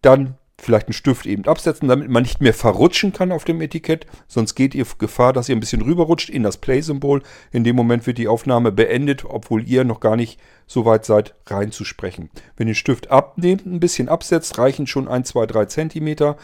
[0.02, 4.06] Dann vielleicht einen Stift eben absetzen, damit man nicht mehr verrutschen kann auf dem Etikett.
[4.28, 7.22] Sonst geht ihr Gefahr, dass ihr ein bisschen rüberrutscht in das Play-Symbol.
[7.52, 11.36] In dem Moment wird die Aufnahme beendet, obwohl ihr noch gar nicht so weit seid,
[11.46, 12.30] reinzusprechen.
[12.58, 16.38] Wenn ihr den Stift abnehmt, ein bisschen absetzt, reichen schon 1, 2, 3 Zentimeter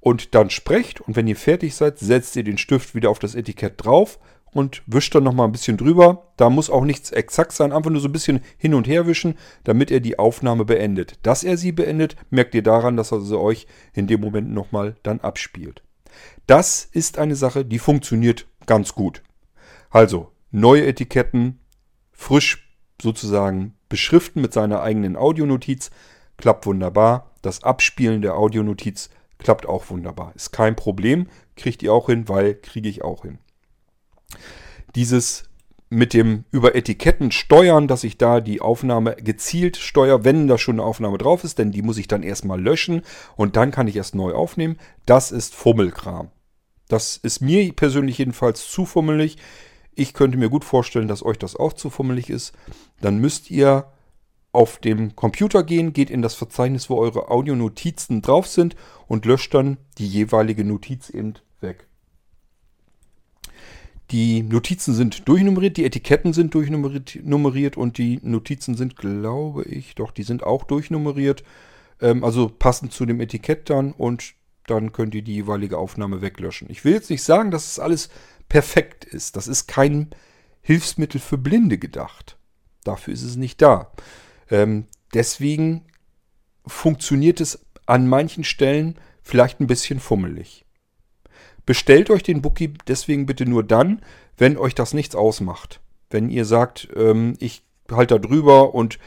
[0.00, 1.00] und dann sprecht.
[1.00, 4.18] Und wenn ihr fertig seid, setzt ihr den Stift wieder auf das Etikett drauf
[4.54, 6.32] und wischt dann nochmal ein bisschen drüber.
[6.36, 9.36] Da muss auch nichts exakt sein, einfach nur so ein bisschen hin und her wischen,
[9.64, 11.18] damit er die Aufnahme beendet.
[11.22, 14.96] Dass er sie beendet, merkt ihr daran, dass er sie euch in dem Moment nochmal
[15.02, 15.82] dann abspielt.
[16.46, 19.22] Das ist eine Sache, die funktioniert ganz gut.
[19.90, 21.58] Also, neue Etiketten,
[22.12, 22.70] frisch
[23.02, 25.90] sozusagen beschriften mit seiner eigenen Audionotiz,
[26.36, 27.32] klappt wunderbar.
[27.42, 30.32] Das Abspielen der Audionotiz klappt auch wunderbar.
[30.36, 33.38] Ist kein Problem, kriegt ihr auch hin, weil kriege ich auch hin
[34.94, 35.44] dieses
[35.90, 40.76] mit dem über Etiketten steuern, dass ich da die Aufnahme gezielt steuere, wenn da schon
[40.76, 43.02] eine Aufnahme drauf ist, denn die muss ich dann erstmal löschen
[43.36, 44.76] und dann kann ich erst neu aufnehmen.
[45.06, 46.30] Das ist Fummelkram.
[46.88, 49.36] Das ist mir persönlich jedenfalls zu fummelig.
[49.94, 52.52] Ich könnte mir gut vorstellen, dass euch das auch zu fummelig ist.
[53.00, 53.86] Dann müsst ihr
[54.52, 59.54] auf dem Computer gehen, geht in das Verzeichnis, wo eure Audionotizen drauf sind und löscht
[59.54, 61.88] dann die jeweilige Notiz eben weg.
[64.10, 70.10] Die Notizen sind durchnummeriert, die Etiketten sind durchnummeriert und die Notizen sind, glaube ich, doch,
[70.10, 71.42] die sind auch durchnummeriert.
[72.00, 74.34] Ähm, also passend zu dem Etikett dann und
[74.66, 76.68] dann könnt ihr die jeweilige Aufnahme weglöschen.
[76.70, 78.08] Ich will jetzt nicht sagen, dass es alles
[78.48, 79.36] perfekt ist.
[79.36, 80.10] Das ist kein
[80.62, 82.38] Hilfsmittel für Blinde gedacht.
[82.84, 83.92] Dafür ist es nicht da.
[84.50, 85.82] Ähm, deswegen
[86.66, 90.64] funktioniert es an manchen Stellen vielleicht ein bisschen fummelig.
[91.66, 94.02] Bestellt euch den Bookie deswegen bitte nur dann,
[94.36, 95.80] wenn euch das nichts ausmacht.
[96.10, 98.98] Wenn ihr sagt, ähm, ich halte da drüber und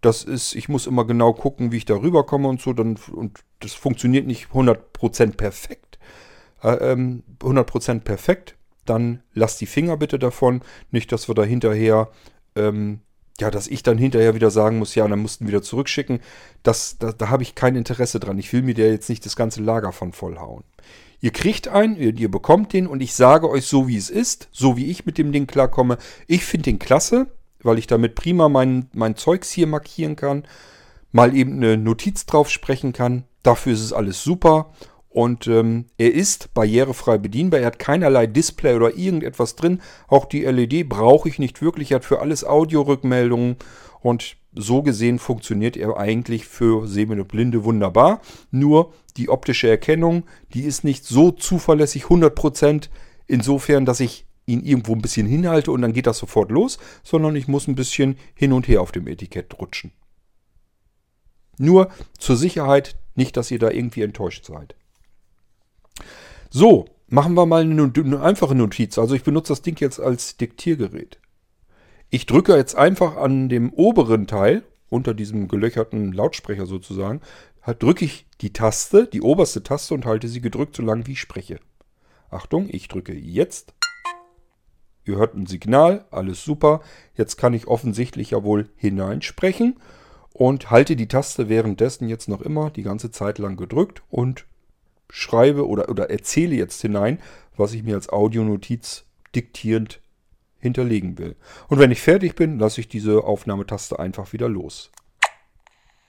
[0.00, 3.40] das ist, ich muss immer genau gucken, wie ich da rüberkomme und so, dann, und
[3.60, 5.98] das funktioniert nicht 100% perfekt.
[6.62, 10.62] Äh, ähm, 100% perfekt, dann lasst die Finger bitte davon.
[10.90, 12.10] Nicht, dass wir da hinterher,
[12.54, 13.00] ähm,
[13.40, 16.20] ja, dass ich dann hinterher wieder sagen muss, ja, dann mussten wieder zurückschicken.
[16.62, 18.38] Das, da, da habe ich kein Interesse dran.
[18.38, 20.64] Ich will mir da jetzt nicht das ganze Lager von vollhauen.
[21.20, 24.48] Ihr kriegt einen, ihr, ihr bekommt den und ich sage euch so, wie es ist,
[24.52, 25.98] so wie ich mit dem Ding klarkomme.
[26.26, 27.28] Ich finde den klasse,
[27.62, 30.44] weil ich damit prima mein, mein Zeugs hier markieren kann,
[31.12, 33.24] mal eben eine Notiz drauf sprechen kann.
[33.42, 34.72] Dafür ist es alles super.
[35.08, 37.60] Und ähm, er ist barrierefrei bedienbar.
[37.60, 39.80] Er hat keinerlei Display oder irgendetwas drin.
[40.08, 41.90] Auch die LED brauche ich nicht wirklich.
[41.90, 43.56] Er hat für alles Audio-Rückmeldungen.
[44.00, 48.20] Und so gesehen funktioniert er eigentlich für Sehende Blinde wunderbar.
[48.50, 52.88] Nur die optische Erkennung, die ist nicht so zuverlässig 100%.
[53.26, 57.36] Insofern, dass ich ihn irgendwo ein bisschen hinhalte und dann geht das sofort los, sondern
[57.36, 59.92] ich muss ein bisschen hin und her auf dem Etikett rutschen.
[61.58, 64.74] Nur zur Sicherheit, nicht, dass ihr da irgendwie enttäuscht seid.
[66.50, 68.98] So, machen wir mal eine, eine einfache Notiz.
[68.98, 71.18] Also ich benutze das Ding jetzt als Diktiergerät.
[72.16, 77.20] Ich drücke jetzt einfach an dem oberen Teil, unter diesem gelöcherten Lautsprecher sozusagen,
[77.78, 81.60] drücke ich die Taste, die oberste Taste und halte sie gedrückt, solange wie ich spreche.
[82.30, 83.74] Achtung, ich drücke jetzt
[85.04, 86.80] Ihr hört ein Signal, alles super.
[87.16, 89.78] Jetzt kann ich offensichtlich ja wohl hineinsprechen
[90.32, 94.46] und halte die Taste währenddessen jetzt noch immer die ganze Zeit lang gedrückt und
[95.10, 97.18] schreibe oder, oder erzähle jetzt hinein,
[97.58, 100.00] was ich mir als Audionotiz diktierend
[100.66, 101.36] hinterlegen will.
[101.68, 104.90] Und wenn ich fertig bin, lasse ich diese Aufnahmetaste einfach wieder los.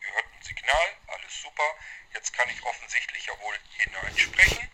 [0.02, 1.70] Ihr hört ein Signal, alles super.
[2.13, 4.67] Jetzt kann ich offensichtlich ja wohl hineinsprechen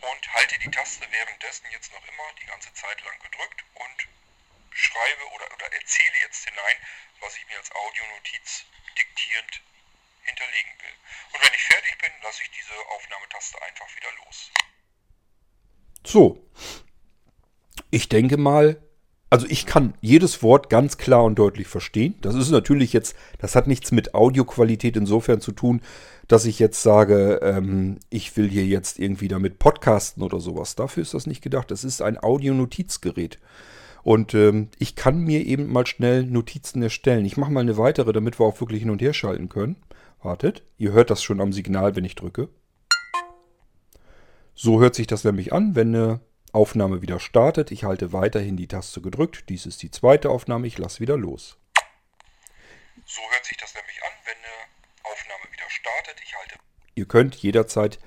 [0.00, 3.96] und halte die Taste währenddessen jetzt noch immer die ganze Zeit lang gedrückt und
[4.70, 6.76] schreibe oder, oder erzähle jetzt hinein,
[7.20, 8.66] was ich mir als Audionotiz
[8.98, 9.62] diktierend
[10.22, 10.96] hinterlegen will.
[11.32, 14.50] Und wenn ich fertig bin, lasse ich diese Aufnahmetaste einfach wieder los.
[16.04, 16.44] So.
[17.90, 18.82] Ich denke mal,
[19.30, 22.14] also ich kann jedes Wort ganz klar und deutlich verstehen.
[22.20, 25.80] Das ist natürlich jetzt, das hat nichts mit Audioqualität insofern zu tun,
[26.28, 30.76] dass ich jetzt sage, ähm, ich will hier jetzt irgendwie damit podcasten oder sowas.
[30.76, 31.70] Dafür ist das nicht gedacht.
[31.70, 33.38] Es ist ein Audionotizgerät.
[34.04, 37.24] Und ähm, ich kann mir eben mal schnell Notizen erstellen.
[37.24, 39.76] Ich mache mal eine weitere, damit wir auch wirklich hin und her schalten können.
[40.22, 42.48] Wartet, ihr hört das schon am Signal, wenn ich drücke.
[44.54, 46.20] So hört sich das nämlich an, wenn eine
[46.54, 47.70] Aufnahme wieder startet.
[47.70, 49.48] Ich halte weiterhin die Taste gedrückt.
[49.48, 50.66] Dies ist die zweite Aufnahme.
[50.66, 51.58] Ich lasse wieder los.
[53.04, 56.16] So hört sich das nämlich an, wenn eine Aufnahme wieder startet.
[56.22, 56.54] Ich halte.
[56.94, 57.98] Ihr könnt jederzeit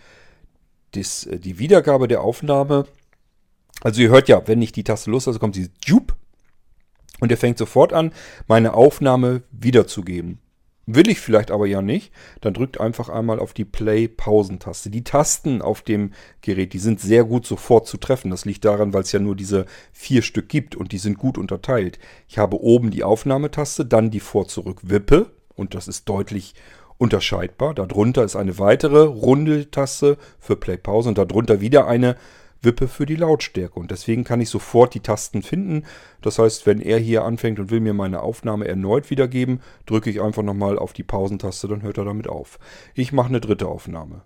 [0.92, 2.88] das, äh, die Wiedergabe der Aufnahme.
[3.82, 6.16] Also ihr hört ja, wenn ich die Taste loslasse, kommt sie Jup.
[7.20, 8.14] Und er fängt sofort an,
[8.48, 10.40] meine Aufnahme wiederzugeben.
[10.90, 14.90] Will ich vielleicht aber ja nicht, dann drückt einfach einmal auf die Play-Pausentaste.
[14.90, 18.32] Die Tasten auf dem Gerät, die sind sehr gut sofort zu treffen.
[18.32, 21.38] Das liegt daran, weil es ja nur diese vier Stück gibt und die sind gut
[21.38, 22.00] unterteilt.
[22.30, 26.56] Ich habe oben die Aufnahmetaste, dann die Vor-Zurück-Wippe und das ist deutlich
[26.98, 27.74] unterscheidbar.
[27.74, 32.16] Darunter ist eine weitere runde Taste für Play-Pause und darunter wieder eine
[32.62, 33.80] Wippe für die Lautstärke.
[33.80, 35.86] Und deswegen kann ich sofort die Tasten finden.
[36.22, 40.22] Das heißt, wenn er hier anfängt und will mir meine Aufnahme erneut wiedergeben, drücke ich
[40.22, 42.60] einfach nochmal auf die Pausentaste, dann hört er damit auf.
[42.94, 44.24] Ich mache eine dritte Aufnahme.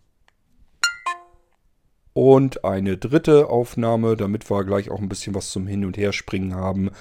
[2.13, 6.56] Und eine dritte Aufnahme, damit wir gleich auch ein bisschen was zum Hin- und Herspringen
[6.56, 6.91] haben,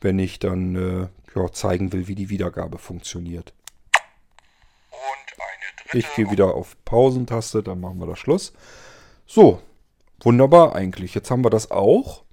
[0.00, 3.54] wenn ich dann äh, ja, zeigen will, wie die Wiedergabe funktioniert.
[5.94, 8.52] Ich gehe wieder auf Pausentaste, dann machen wir das Schluss.
[9.26, 9.60] So,
[10.22, 11.14] Wunderbar eigentlich.
[11.14, 12.24] Jetzt haben wir das auch.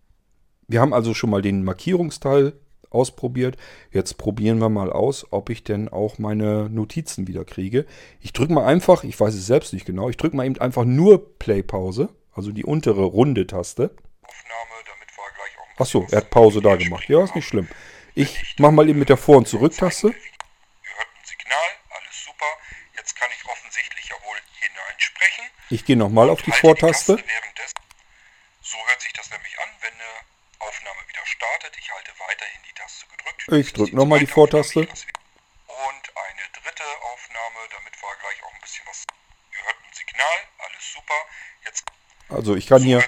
[0.67, 2.53] Wir haben also schon mal den Markierungsteil
[2.91, 3.57] ausprobiert.
[3.91, 7.85] Jetzt probieren wir mal aus, ob ich denn auch meine Notizen wieder kriege.
[8.19, 10.85] Ich drücke mal einfach, ich weiß es selbst nicht genau, ich drücke mal eben einfach
[10.85, 13.95] nur Play-Pause, also die untere runde Taste.
[15.77, 17.07] Achso, er hat Pause da gemacht.
[17.07, 17.67] Ja, ist nicht schlimm.
[18.13, 20.13] Ich mache mal eben mit der Vor- und Zurück-Taste.
[25.71, 27.17] Ich gehe nochmal auf die Vortaste.
[28.69, 30.11] So hört sich das nämlich an, wenn eine
[30.59, 31.75] Aufnahme wieder startet.
[31.75, 33.47] Ich halte weiterhin die Taste gedrückt.
[33.47, 34.81] Ich drücke nochmal die Vortaste.
[34.81, 39.05] Und eine dritte Aufnahme, damit wir gleich auch ein bisschen was...
[39.53, 41.15] Ihr hört ein Signal, alles super.
[41.65, 41.83] Jetzt
[42.29, 43.03] also ich kann hier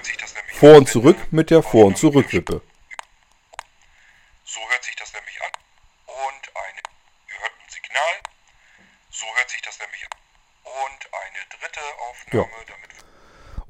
[0.58, 2.60] vor und zurück mit der Vor- und Zurückwippe.
[4.42, 5.52] So hört sich das nämlich an.
[6.06, 6.80] Und eine...
[7.28, 8.20] Ihr hört ein Signal.
[9.10, 10.18] So hört sich das nämlich an.
[10.64, 12.61] Und eine dritte Aufnahme, ja.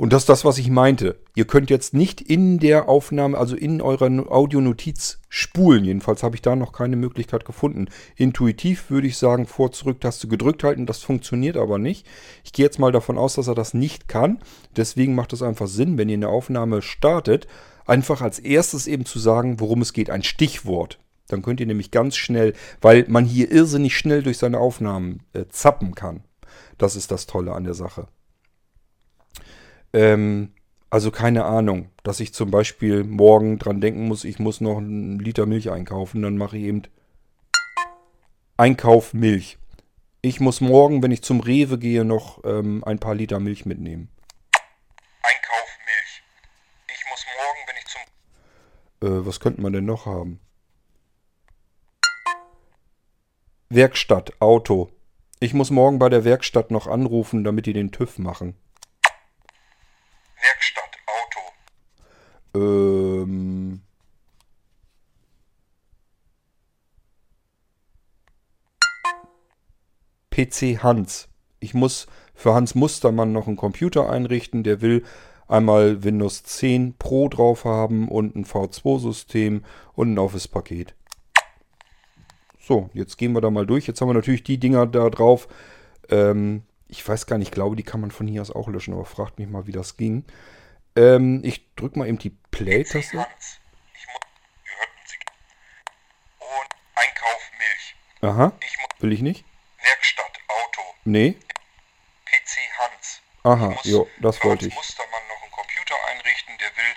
[0.03, 1.15] Und das ist das, was ich meinte.
[1.37, 5.85] Ihr könnt jetzt nicht in der Aufnahme, also in eurer Audionotiz spulen.
[5.85, 7.87] Jedenfalls habe ich da noch keine Möglichkeit gefunden.
[8.17, 10.87] Intuitiv würde ich sagen, Vor-Zurück-Taste gedrückt halten.
[10.87, 12.05] Das funktioniert aber nicht.
[12.43, 14.41] Ich gehe jetzt mal davon aus, dass er das nicht kann.
[14.75, 17.47] Deswegen macht es einfach Sinn, wenn ihr eine Aufnahme startet,
[17.87, 20.11] einfach als erstes eben zu sagen, worum es geht.
[20.11, 20.99] Ein Stichwort.
[21.29, 25.45] Dann könnt ihr nämlich ganz schnell, weil man hier irrsinnig schnell durch seine Aufnahmen äh,
[25.49, 26.25] zappen kann.
[26.77, 28.09] Das ist das Tolle an der Sache.
[29.93, 30.53] Ähm,
[30.91, 35.19] also keine Ahnung, dass ich zum Beispiel morgen dran denken muss, ich muss noch einen
[35.19, 36.23] Liter Milch einkaufen.
[36.23, 36.83] Dann mache ich eben
[38.57, 39.59] Einkauf Milch.
[40.21, 44.09] Ich muss morgen, wenn ich zum Rewe gehe, noch ähm, ein paar Liter Milch mitnehmen.
[45.23, 46.23] Einkauf Milch.
[46.95, 49.23] Ich muss morgen, wenn ich zum...
[49.23, 50.39] Äh, was könnte man denn noch haben?
[53.71, 54.91] Werkstatt, Auto.
[55.41, 58.55] Ich muss morgen bei der Werkstatt noch anrufen, damit die den TÜV machen.
[60.43, 60.99] Werkstatt,
[62.55, 62.59] Auto.
[62.59, 63.81] Ähm.
[70.31, 71.29] PC Hans.
[71.61, 74.65] Ich muss für Hans Mustermann noch einen Computer einrichten.
[74.65, 75.05] Der will
[75.47, 79.65] einmal Windows 10 Pro drauf haben und ein V2-System
[79.95, 80.95] und ein Office-Paket.
[82.59, 83.87] So, jetzt gehen wir da mal durch.
[83.87, 85.47] Jetzt haben wir natürlich die Dinger da drauf.
[86.09, 86.63] Ähm,
[86.93, 89.07] ich weiß gar nicht, ich glaube, die kann man von hier aus auch löschen, aber
[89.07, 90.27] fragt mich mal, wie das ging.
[90.95, 93.17] Ähm, ich drücke mal eben die Play-Taste.
[93.17, 93.27] Und
[96.95, 97.95] Einkauf Milch.
[98.21, 99.01] Aha, Ich muss...
[99.01, 99.47] will ich nicht?
[99.83, 100.83] Werkstatt, Auto.
[101.05, 101.39] Nee.
[102.27, 103.23] PC Hans.
[103.43, 104.75] Aha, muss jo, das wollte ich.
[104.75, 106.59] Mustermann noch einen Computer einrichten.
[106.59, 106.95] Der will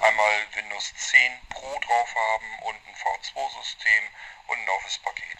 [0.00, 4.04] einmal Windows 10 Pro drauf haben und ein V2-System
[4.48, 5.38] und ein Office-Paket.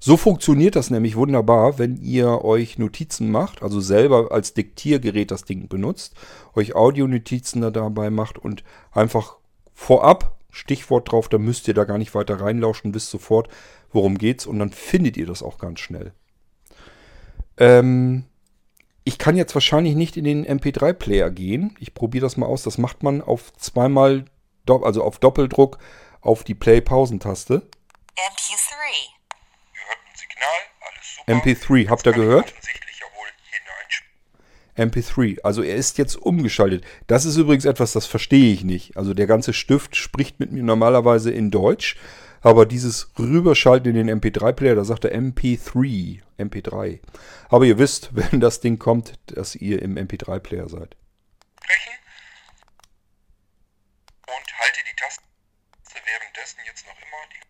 [0.00, 5.44] So funktioniert das nämlich wunderbar, wenn ihr euch Notizen macht, also selber als Diktiergerät das
[5.44, 6.14] Ding benutzt,
[6.54, 9.36] euch Audionotizen da dabei macht und einfach
[9.74, 13.48] vorab Stichwort drauf, da müsst ihr da gar nicht weiter reinlauschen, wisst sofort,
[13.92, 16.12] worum geht's und dann findet ihr das auch ganz schnell.
[17.58, 18.24] Ähm,
[19.04, 21.76] ich kann jetzt wahrscheinlich nicht in den MP3-Player gehen.
[21.78, 22.62] Ich probiere das mal aus.
[22.62, 24.24] Das macht man auf zweimal,
[24.66, 25.78] also auf Doppeldruck
[26.20, 27.54] auf die Play-Pausentaste.
[27.56, 28.70] MP3.
[29.72, 31.09] Wir hörten ein Signal, alles super.
[31.26, 32.50] MP3, habt ihr gehört?
[32.52, 35.36] offensichtlich ja wohl hineinspielen.
[35.36, 35.42] MP3.
[35.42, 36.84] Also er ist jetzt umgeschaltet.
[37.06, 38.96] Das ist übrigens etwas, das verstehe ich nicht.
[38.96, 41.96] Also der ganze Stift spricht mit mir normalerweise in Deutsch,
[42.42, 47.00] aber dieses Rüberschalten in den MP3-Player, da sagt er MP3, MP3.
[47.48, 50.96] Aber ihr wisst, wenn das Ding kommt, dass ihr im MP3-Player seid.
[51.62, 51.92] sprechen
[54.26, 55.22] und halte die Taste
[56.04, 57.40] währenddessen jetzt noch immer die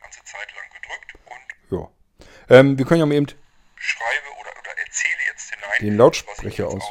[0.00, 1.88] ganze Zeit lang gedrückt und Ja.
[2.48, 3.26] Ähm, wir können ja mal eben
[3.76, 6.82] schreibe oder, oder erzähle jetzt hinein, Den Lautsprecher aus.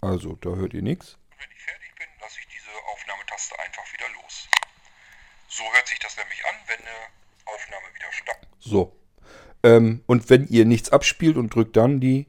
[0.00, 1.18] Also, da hört ihr nichts.
[1.38, 4.48] Wenn ich fertig bin, lasse ich diese Aufnahmetaste einfach wieder los.
[5.48, 6.96] So hört sich das nämlich an, wenn eine
[7.46, 8.48] Aufnahme wieder startet.
[8.60, 8.96] So.
[9.64, 12.26] Ähm, und wenn ihr nichts abspielt und drückt dann die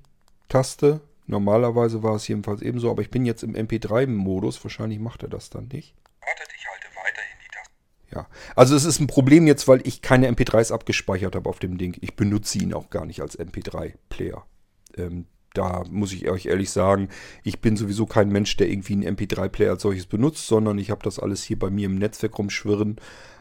[0.48, 5.30] Taste, normalerweise war es jedenfalls ebenso, aber ich bin jetzt im MP3-Modus, wahrscheinlich macht er
[5.30, 5.94] das dann nicht.
[6.22, 7.72] Wartet, ich halte weiterhin die Taste.
[8.14, 11.78] Ja, also es ist ein Problem jetzt, weil ich keine MP3s abgespeichert habe auf dem
[11.78, 11.96] Ding.
[12.02, 14.44] Ich benutze ihn auch gar nicht als MP3-Player.
[14.98, 17.10] Ähm, da muss ich euch ehrlich sagen,
[17.44, 21.04] ich bin sowieso kein Mensch, der irgendwie einen MP3-Player als solches benutzt, sondern ich habe
[21.04, 22.98] das alles hier bei mir im Netzwerk rumschwirren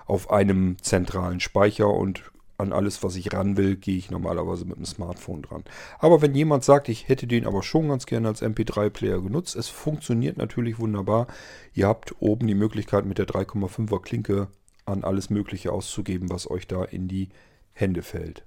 [0.06, 4.76] auf einem zentralen Speicher und an alles, was ich ran will, gehe ich normalerweise mit
[4.76, 5.62] dem Smartphone dran.
[6.00, 9.68] Aber wenn jemand sagt, ich hätte den aber schon ganz gerne als MP3-Player genutzt, es
[9.68, 11.28] funktioniert natürlich wunderbar.
[11.72, 14.48] Ihr habt oben die Möglichkeit mit der 3,5er Klinke
[14.86, 17.28] an alles Mögliche auszugeben, was euch da in die
[17.72, 18.44] Hände fällt.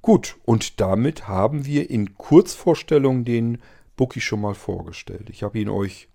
[0.00, 3.58] Gut, und damit haben wir in Kurzvorstellung den
[3.96, 5.30] Bookie schon mal vorgestellt.
[5.30, 6.08] Ich habe ihn euch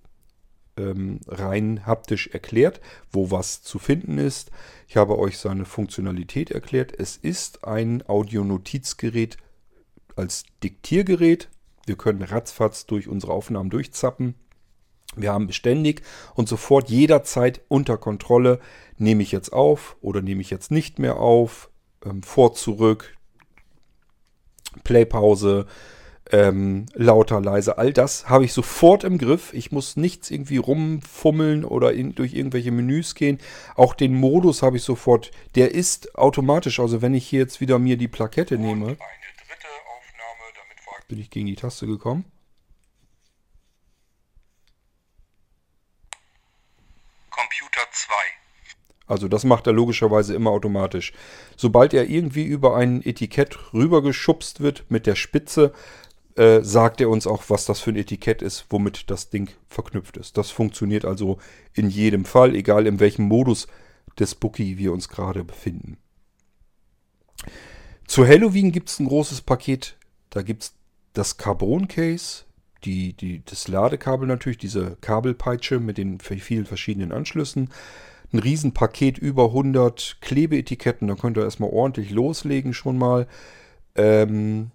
[0.77, 4.51] ähm, rein haptisch erklärt, wo was zu finden ist.
[4.87, 6.93] Ich habe euch seine Funktionalität erklärt.
[6.97, 9.37] Es ist ein Audionotizgerät
[10.15, 11.49] als Diktiergerät.
[11.85, 14.35] Wir können ratzfatz durch unsere Aufnahmen durchzappen.
[15.15, 16.01] Wir haben beständig
[16.35, 18.59] und sofort jederzeit unter Kontrolle,
[18.97, 21.69] nehme ich jetzt auf oder nehme ich jetzt nicht mehr auf,
[22.05, 23.15] ähm, vor, zurück,
[24.83, 25.65] Playpause,
[26.31, 29.53] ähm, lauter, leise, all das habe ich sofort im Griff.
[29.53, 33.39] Ich muss nichts irgendwie rumfummeln oder in, durch irgendwelche Menüs gehen.
[33.75, 35.31] Auch den Modus habe ich sofort.
[35.55, 36.79] Der ist automatisch.
[36.79, 41.29] Also wenn ich hier jetzt wieder mir die Plakette nehme, Eine dritte Aufnahme, bin ich
[41.29, 42.25] gegen die Taste gekommen.
[47.29, 48.13] Computer 2.
[49.07, 51.13] Also das macht er logischerweise immer automatisch.
[51.55, 55.73] Sobald er irgendwie über ein Etikett rübergeschubst wird mit der Spitze,
[56.37, 60.17] äh, sagt er uns auch, was das für ein Etikett ist, womit das Ding verknüpft
[60.17, 60.37] ist.
[60.37, 61.39] Das funktioniert also
[61.73, 63.67] in jedem Fall, egal in welchem Modus
[64.19, 65.97] des Bookie wir uns gerade befinden.
[68.05, 69.97] Zu Halloween gibt es ein großes Paket.
[70.29, 70.73] Da gibt es
[71.13, 72.43] das Carbon-Case,
[72.83, 77.71] die, die, das Ladekabel natürlich, diese Kabelpeitsche mit den vielen verschiedenen Anschlüssen.
[78.31, 83.27] Ein Riesenpaket, über 100 Klebeetiketten, da könnt ihr erstmal ordentlich loslegen schon mal.
[83.95, 84.71] Ähm,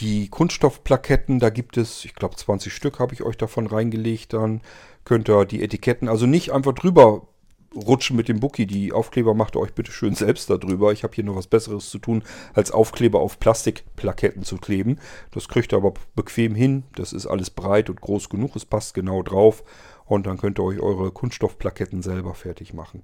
[0.00, 4.32] die Kunststoffplaketten, da gibt es, ich glaube 20 Stück habe ich euch davon reingelegt.
[4.32, 4.62] Dann
[5.04, 7.26] könnt ihr die Etiketten, also nicht einfach drüber
[7.74, 8.66] rutschen mit dem Bookie.
[8.66, 10.92] Die Aufkleber macht ihr euch bitte schön selbst darüber.
[10.92, 12.22] Ich habe hier noch was Besseres zu tun,
[12.54, 14.98] als Aufkleber auf Plastikplaketten zu kleben.
[15.30, 16.84] Das kriegt ihr aber bequem hin.
[16.94, 18.56] Das ist alles breit und groß genug.
[18.56, 19.64] Es passt genau drauf.
[20.04, 23.02] Und dann könnt ihr euch eure Kunststoffplaketten selber fertig machen.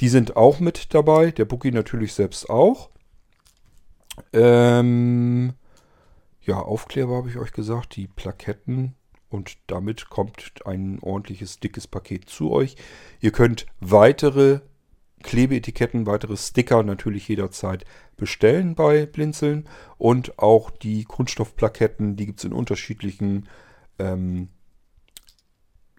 [0.00, 1.30] Die sind auch mit dabei.
[1.30, 2.90] Der Bookie natürlich selbst auch.
[4.32, 5.54] Ähm,
[6.48, 7.94] ja, Aufkleber habe ich euch gesagt.
[7.96, 8.94] Die Plaketten
[9.28, 12.76] und damit kommt ein ordentliches, dickes Paket zu euch.
[13.20, 14.60] Ihr könnt weitere
[15.22, 17.84] Klebeetiketten, weitere Sticker natürlich jederzeit
[18.16, 19.68] bestellen bei Blinzeln.
[19.98, 23.46] Und auch die Kunststoffplaketten, die gibt es in unterschiedlichen
[23.98, 24.48] ähm,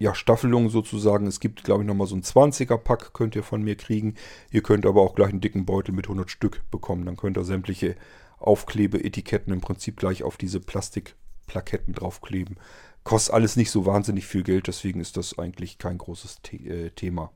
[0.00, 1.28] ja, Staffelungen sozusagen.
[1.28, 4.16] Es gibt, glaube ich, nochmal so ein 20er-Pack könnt ihr von mir kriegen.
[4.50, 7.06] Ihr könnt aber auch gleich einen dicken Beutel mit 100 Stück bekommen.
[7.06, 7.94] Dann könnt ihr sämtliche
[8.40, 12.58] Aufklebeetiketten im Prinzip gleich auf diese Plastikplaketten draufkleben.
[13.04, 16.90] Kostet alles nicht so wahnsinnig viel Geld, deswegen ist das eigentlich kein großes The äh,
[16.90, 17.32] Thema.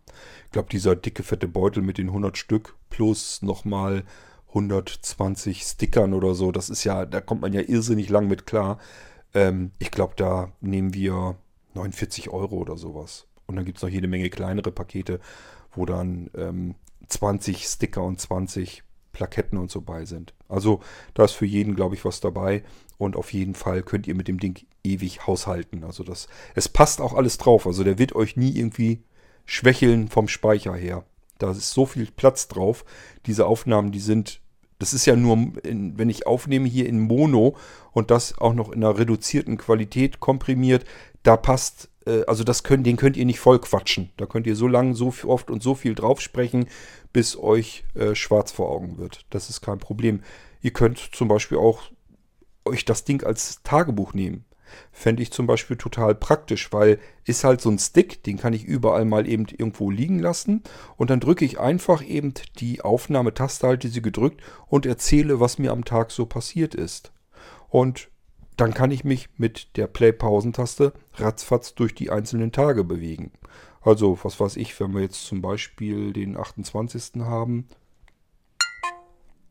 [0.46, 4.04] Ich glaube, dieser dicke, fette Beutel mit den 100 Stück plus nochmal
[4.48, 8.78] 120 Stickern oder so, das ist ja, da kommt man ja irrsinnig lang mit klar.
[9.32, 11.36] Ähm, ich glaube, da nehmen wir
[11.74, 13.26] 49 Euro oder sowas.
[13.46, 15.18] Und dann gibt es noch jede Menge kleinere Pakete,
[15.72, 16.74] wo dann ähm,
[17.08, 18.84] 20 Sticker und 20
[19.14, 20.34] Plaketten und so bei sind.
[20.48, 20.80] Also
[21.14, 22.62] da ist für jeden, glaube ich, was dabei.
[22.98, 25.82] Und auf jeden Fall könnt ihr mit dem Ding ewig haushalten.
[25.84, 27.66] Also das, es passt auch alles drauf.
[27.66, 29.02] Also der wird euch nie irgendwie
[29.46, 31.04] schwächeln vom Speicher her.
[31.38, 32.84] Da ist so viel Platz drauf.
[33.26, 34.40] Diese Aufnahmen, die sind,
[34.78, 37.56] das ist ja nur, in, wenn ich aufnehme hier in Mono
[37.92, 40.84] und das auch noch in einer reduzierten Qualität komprimiert,
[41.22, 44.10] da passt, äh, also das können, den könnt ihr nicht voll quatschen.
[44.16, 46.66] Da könnt ihr so lange, so oft und so viel drauf sprechen,
[47.14, 49.24] bis euch äh, schwarz vor Augen wird.
[49.30, 50.20] Das ist kein Problem.
[50.60, 51.84] Ihr könnt zum Beispiel auch
[52.66, 54.44] euch das Ding als Tagebuch nehmen.
[54.90, 58.64] Fände ich zum Beispiel total praktisch, weil ist halt so ein Stick, den kann ich
[58.64, 60.64] überall mal eben irgendwo liegen lassen
[60.96, 65.70] und dann drücke ich einfach eben die Aufnahmetaste, halte sie gedrückt und erzähle, was mir
[65.70, 67.12] am Tag so passiert ist.
[67.68, 68.08] Und
[68.56, 73.30] dann kann ich mich mit der Play-Pausentaste ratzfatz durch die einzelnen Tage bewegen.
[73.84, 77.20] Also, was weiß ich, wenn wir jetzt zum Beispiel den 28.
[77.20, 77.68] haben,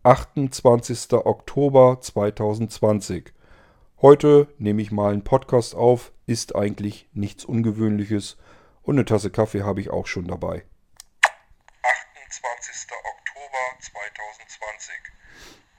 [0.01, 1.13] 28.
[1.13, 3.31] Oktober 2020.
[4.01, 8.37] Heute nehme ich mal einen Podcast auf, ist eigentlich nichts Ungewöhnliches
[8.81, 10.65] und eine Tasse Kaffee habe ich auch schon dabei.
[12.17, 12.89] 28.
[12.89, 14.95] Oktober 2020.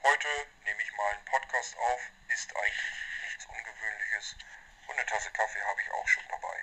[0.01, 0.27] Heute
[0.63, 1.99] nehme ich mal einen Podcast auf,
[2.33, 2.79] ist eigentlich
[3.27, 4.37] nichts Ungewöhnliches
[4.87, 6.55] und eine Tasse Kaffee habe ich auch schon dabei.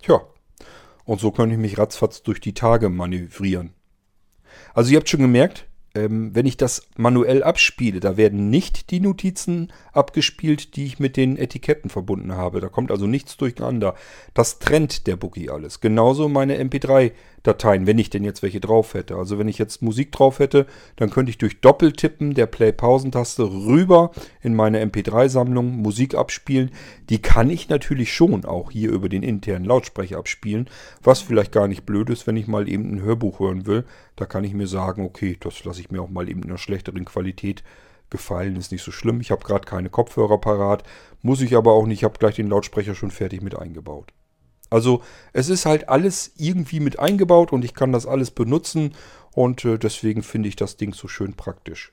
[0.00, 0.34] Tja,
[1.04, 3.72] und so kann ich mich ratzfatz durch die Tage manövrieren.
[4.72, 9.00] Also ihr habt schon gemerkt, ähm, wenn ich das manuell abspiele, da werden nicht die
[9.00, 12.60] Notizen abgespielt, die ich mit den Etiketten verbunden habe.
[12.60, 13.94] Da kommt also nichts durcheinander.
[14.34, 15.80] Das trennt der Bookie alles.
[15.80, 16.56] Genauso meine
[17.44, 19.16] MP3-Dateien, wenn ich denn jetzt welche drauf hätte.
[19.16, 20.66] Also wenn ich jetzt Musik drauf hätte,
[20.96, 24.10] dann könnte ich durch Doppeltippen der Play-Pausentaste rüber
[24.42, 26.70] in meine MP3-Sammlung Musik abspielen.
[27.10, 30.68] Die kann ich natürlich schon auch hier über den internen Lautsprecher abspielen,
[31.02, 33.84] was vielleicht gar nicht blöd ist, wenn ich mal eben ein Hörbuch hören will.
[34.16, 36.58] Da kann ich mir sagen, okay, das lasse ich mir auch mal eben in einer
[36.58, 37.62] schlechteren Qualität
[38.10, 39.20] gefallen, ist nicht so schlimm.
[39.20, 40.84] Ich habe gerade keine Kopfhörer parat,
[41.22, 44.12] muss ich aber auch nicht, ich habe gleich den Lautsprecher schon fertig mit eingebaut.
[44.70, 45.02] Also
[45.32, 48.94] es ist halt alles irgendwie mit eingebaut und ich kann das alles benutzen
[49.32, 51.92] und äh, deswegen finde ich das Ding so schön praktisch.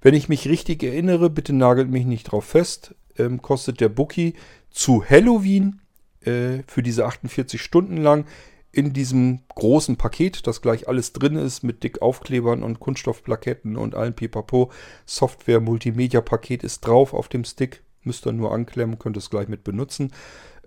[0.00, 4.34] Wenn ich mich richtig erinnere, bitte nagelt mich nicht drauf fest, ähm, kostet der Bookie
[4.70, 5.80] zu Halloween
[6.22, 8.26] äh, für diese 48 Stunden lang
[8.72, 13.94] in diesem großen Paket, das gleich alles drin ist, mit dick Aufklebern und Kunststoffplaketten und
[13.94, 14.70] allem Pipapo.
[15.06, 17.82] Software Multimedia Paket ist drauf auf dem Stick.
[18.02, 20.12] Müsst ihr nur anklemmen, könnt es gleich mit benutzen.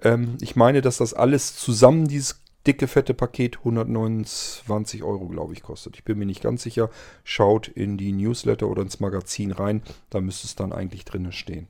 [0.04, 5.64] Ähm, ich meine, dass das alles zusammen, dieses dicke, fette Paket, 129 Euro, glaube ich,
[5.64, 5.96] kostet.
[5.96, 6.90] Ich bin mir nicht ganz sicher.
[7.24, 9.82] Schaut in die Newsletter oder ins Magazin rein.
[10.10, 11.68] Da müsste es dann eigentlich drinnen stehen.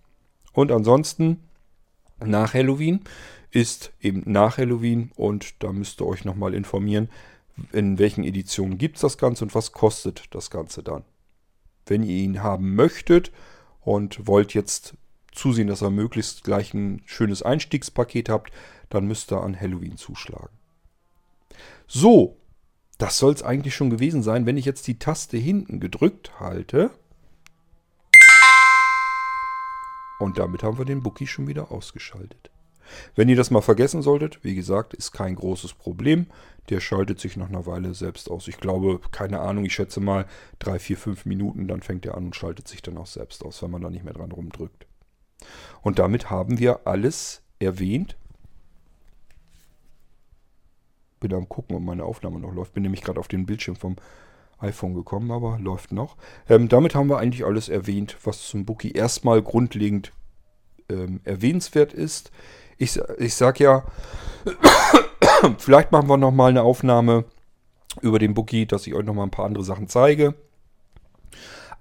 [0.54, 1.40] Und ansonsten,
[2.24, 3.02] nach Halloween
[3.52, 7.10] ist eben nach Halloween und da müsst ihr euch nochmal informieren,
[7.72, 11.04] in welchen Editionen gibt es das Ganze und was kostet das Ganze dann.
[11.86, 13.32] Wenn ihr ihn haben möchtet
[13.82, 14.96] und wollt jetzt
[15.36, 18.52] zusehen, dass ihr möglichst gleich ein schönes Einstiegspaket habt,
[18.90, 20.56] dann müsst ihr an Halloween zuschlagen.
[21.88, 22.38] So,
[22.98, 24.46] das soll es eigentlich schon gewesen sein.
[24.46, 26.92] Wenn ich jetzt die Taste hinten gedrückt halte,
[30.20, 32.50] und damit haben wir den Bookie schon wieder ausgeschaltet.
[33.16, 36.28] Wenn ihr das mal vergessen solltet, wie gesagt, ist kein großes Problem.
[36.70, 38.48] Der schaltet sich nach einer Weile selbst aus.
[38.48, 40.26] Ich glaube, keine Ahnung, ich schätze mal
[40.60, 43.62] drei, vier, fünf Minuten, dann fängt er an und schaltet sich dann auch selbst aus,
[43.64, 44.86] wenn man da nicht mehr dran rumdrückt.
[45.82, 48.18] Und damit haben wir alles erwähnt.
[51.20, 52.74] Bin am gucken, ob meine Aufnahme noch läuft.
[52.74, 53.96] Bin nämlich gerade auf den Bildschirm vom
[54.60, 56.16] iPhone gekommen, aber läuft noch.
[56.50, 60.14] Ähm, damit haben wir eigentlich alles erwähnt, was zum Bookie erstmal grundlegend
[60.90, 62.32] ähm, erwähnenswert ist.
[62.78, 63.86] Ich, ich sag ja,
[65.58, 67.26] vielleicht machen wir nochmal eine Aufnahme
[68.02, 70.36] über den Bookie, dass ich euch nochmal ein paar andere Sachen zeige.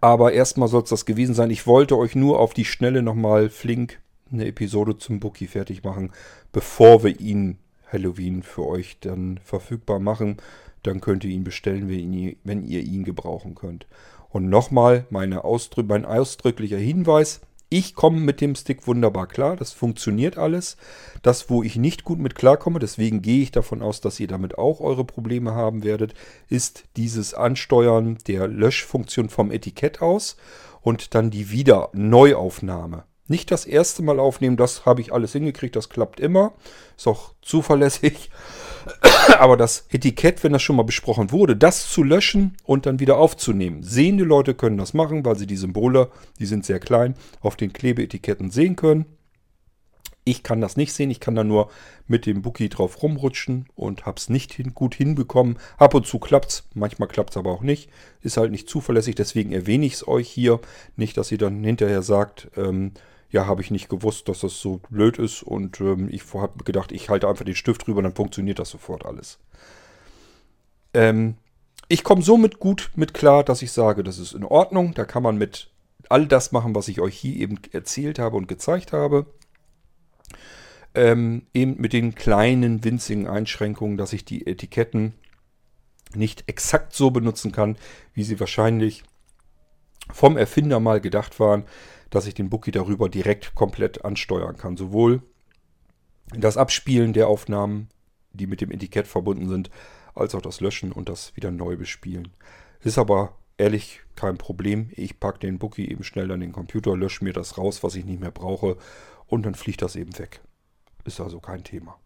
[0.03, 1.51] Aber erstmal soll es das gewesen sein.
[1.51, 4.01] Ich wollte euch nur auf die Schnelle nochmal flink
[4.33, 6.11] eine Episode zum Bookie fertig machen,
[6.51, 10.39] bevor wir ihn Halloween für euch dann verfügbar machen.
[10.83, 13.87] Dann könnt ihr ihn bestellen, wenn ihr ihn gebrauchen könnt.
[14.31, 17.41] Und nochmal meine Ausdrück mein ausdrücklicher Hinweis.
[17.75, 20.77] Ich komme mit dem Stick wunderbar klar, das funktioniert alles.
[21.23, 24.59] Das, wo ich nicht gut mit klarkomme, deswegen gehe ich davon aus, dass ihr damit
[24.59, 26.13] auch eure Probleme haben werdet,
[26.51, 30.37] ist dieses Ansteuern der Löschfunktion vom Etikett aus
[30.83, 33.05] und dann die Wiederneuaufnahme.
[33.33, 36.53] Nicht das erste Mal aufnehmen, das habe ich alles hingekriegt, das klappt immer,
[36.99, 38.29] ist auch zuverlässig.
[39.39, 43.17] Aber das Etikett, wenn das schon mal besprochen wurde, das zu löschen und dann wieder
[43.17, 43.83] aufzunehmen.
[43.83, 46.11] Sehende Leute können das machen, weil sie die Symbole,
[46.41, 49.07] die sind sehr klein, auf den Klebeetiketten sehen können.
[50.25, 51.71] Ich kann das nicht sehen, ich kann da nur
[52.07, 55.59] mit dem Bookie drauf rumrutschen und habe es nicht hin, gut hinbekommen.
[55.79, 57.89] Ab und zu klappt es, manchmal klappt es aber auch nicht.
[58.21, 60.61] Ist halt nicht zuverlässig, deswegen erwähne ich es euch hier.
[60.97, 62.93] Nicht, dass ihr dann hinterher sagt, ähm,
[63.33, 66.93] ja, habe ich nicht gewusst, dass das so blöd ist und ähm, ich habe gedacht,
[66.93, 69.39] ich halte einfach den Stift drüber, dann funktioniert das sofort alles.
[70.93, 71.37] Ähm,
[71.89, 74.93] ich komme somit gut mit klar, dass ich sage, das ist in Ordnung.
[74.95, 75.71] Da kann man mit
[76.11, 79.27] all das machen, was ich euch hier eben erzählt habe und gezeigt habe.
[80.95, 85.15] Ähm, eben mit den kleinen, winzigen Einschränkungen, dass ich die Etiketten
[86.15, 87.77] nicht exakt so benutzen kann,
[88.13, 89.05] wie sie wahrscheinlich
[90.13, 91.65] vom Erfinder mal gedacht waren
[92.13, 94.77] dass ich den Bookie darüber direkt komplett ansteuern kann.
[94.77, 95.23] Sowohl
[96.37, 97.89] das Abspielen der Aufnahmen,
[98.33, 99.71] die mit dem Etikett verbunden sind,
[100.15, 102.29] als auch das Löschen und das wieder neu bespielen.
[102.81, 104.91] Ist aber ehrlich kein Problem.
[104.93, 108.05] Ich packe den Bookie eben schnell an den Computer, lösche mir das raus, was ich
[108.05, 108.77] nicht mehr brauche
[109.27, 110.43] und dann fliegt das eben weg.
[111.05, 111.99] Ist also kein Thema.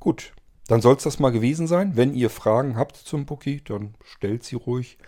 [0.00, 0.32] Gut,
[0.66, 1.96] dann soll es das mal gewesen sein.
[1.96, 4.98] Wenn ihr Fragen habt zum Bookie, dann stellt sie ruhig.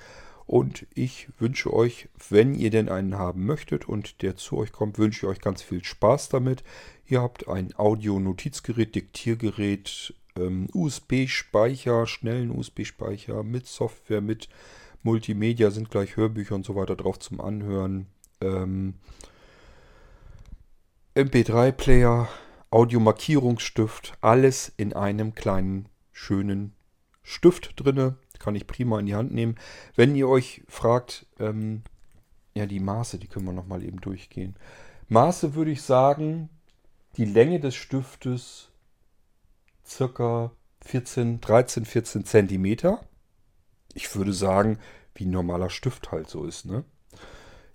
[0.46, 4.98] Und ich wünsche euch, wenn ihr denn einen haben möchtet und der zu euch kommt,
[4.98, 6.62] wünsche ich euch ganz viel Spaß damit.
[7.06, 14.48] Ihr habt ein Audio-Notizgerät, Diktiergerät, ähm, USB-Speicher, schnellen USB-Speicher mit Software, mit
[15.02, 18.06] Multimedia, sind gleich Hörbücher und so weiter drauf zum Anhören.
[18.40, 18.94] Ähm,
[21.16, 22.28] MP3-Player,
[22.70, 26.72] Audio-Markierungsstift, alles in einem kleinen, schönen
[27.22, 29.56] Stift drinne kann ich prima in die Hand nehmen.
[29.94, 31.82] Wenn ihr euch fragt, ähm,
[32.54, 34.56] ja, die Maße, die können wir nochmal eben durchgehen.
[35.08, 36.48] Maße würde ich sagen,
[37.16, 38.70] die Länge des Stiftes
[39.86, 43.00] circa 14, 13, 14 Zentimeter.
[43.94, 44.78] Ich würde sagen,
[45.14, 46.84] wie ein normaler Stift halt so ist, ne?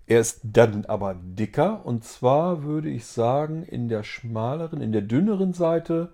[0.08, 5.04] Er ist dann aber dicker und zwar würde ich sagen, in der schmaleren, in der
[5.04, 6.12] dünneren Seite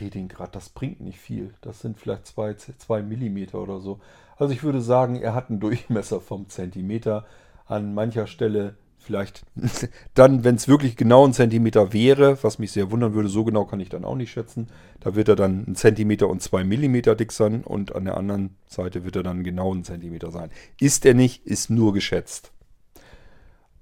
[0.00, 1.54] den gerade, das bringt nicht viel.
[1.60, 4.00] Das sind vielleicht zwei, zwei Millimeter oder so.
[4.36, 7.26] Also ich würde sagen, er hat einen Durchmesser vom Zentimeter.
[7.66, 9.44] An mancher Stelle vielleicht
[10.14, 13.64] dann, wenn es wirklich genau ein Zentimeter wäre, was mich sehr wundern würde, so genau
[13.64, 14.68] kann ich dann auch nicht schätzen.
[15.00, 18.56] Da wird er dann ein Zentimeter und zwei Millimeter dick sein und an der anderen
[18.66, 20.50] Seite wird er dann genau ein Zentimeter sein.
[20.78, 22.52] Ist er nicht, ist nur geschätzt.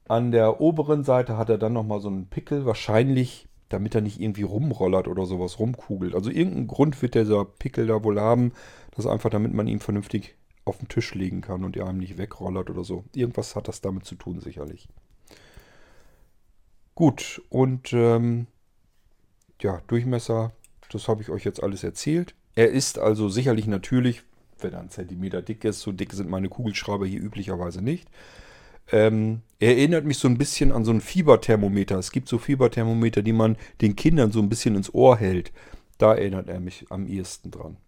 [0.09, 4.21] An der oberen Seite hat er dann nochmal so einen Pickel, wahrscheinlich damit er nicht
[4.21, 6.15] irgendwie rumrollert oder sowas rumkugelt.
[6.15, 8.53] Also irgendeinen Grund wird dieser Pickel da wohl haben,
[8.95, 12.19] das einfach damit man ihn vernünftig auf den Tisch legen kann und er einem nicht
[12.19, 13.05] wegrollert oder so.
[13.15, 14.89] Irgendwas hat das damit zu tun, sicherlich.
[16.95, 18.47] Gut, und ähm,
[19.61, 20.53] ja, Durchmesser,
[20.91, 22.35] das habe ich euch jetzt alles erzählt.
[22.55, 24.23] Er ist also sicherlich natürlich,
[24.61, 28.09] wenn er einen Zentimeter dick ist, so dick sind meine Kugelschreiber hier üblicherweise nicht.
[28.93, 31.99] Ähm, erinnert mich so ein bisschen an so ein Fieberthermometer.
[31.99, 35.53] Es gibt so Fieberthermometer, die man den Kindern so ein bisschen ins Ohr hält.
[35.99, 37.79] Da erinnert er mich am ehesten dran.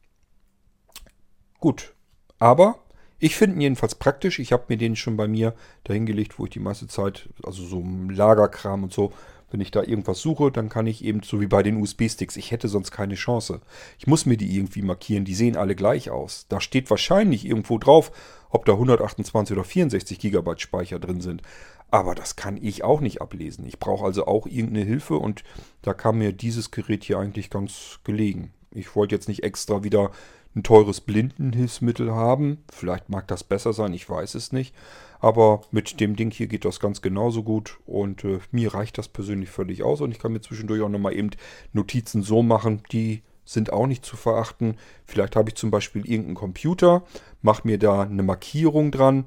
[1.61, 1.95] Gut,
[2.39, 2.83] aber
[3.19, 4.39] ich finde ihn jedenfalls praktisch.
[4.39, 7.85] Ich habe mir den schon bei mir dahingelegt, wo ich die meiste Zeit, also so
[8.09, 9.13] Lagerkram und so,
[9.51, 12.51] wenn ich da irgendwas suche, dann kann ich eben, so wie bei den USB-Sticks, ich
[12.51, 13.61] hätte sonst keine Chance.
[13.99, 16.47] Ich muss mir die irgendwie markieren, die sehen alle gleich aus.
[16.49, 18.13] Da steht wahrscheinlich irgendwo drauf,
[18.51, 21.43] ob da 128 oder 64 GB Speicher drin sind.
[21.91, 23.67] Aber das kann ich auch nicht ablesen.
[23.67, 25.43] Ich brauche also auch irgendeine Hilfe und
[25.83, 28.53] da kam mir dieses Gerät hier eigentlich ganz gelegen.
[28.71, 30.11] Ich wollte jetzt nicht extra wieder
[30.55, 32.65] ein teures Blindenhilfsmittel haben.
[32.73, 34.75] Vielleicht mag das besser sein, ich weiß es nicht.
[35.21, 39.09] Aber mit dem Ding hier geht das ganz genauso gut und äh, mir reicht das
[39.09, 41.31] persönlich völlig aus und ich kann mir zwischendurch auch nochmal eben
[41.73, 44.77] Notizen so machen, die sind auch nicht zu verachten.
[45.07, 47.03] Vielleicht habe ich zum Beispiel irgendeinen Computer,
[47.43, 49.25] mache mir da eine Markierung dran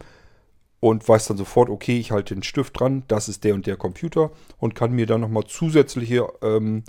[0.80, 3.78] und weiß dann sofort, okay, ich halte den Stift dran, das ist der und der
[3.78, 6.84] Computer und kann mir dann nochmal zusätzliche ähm,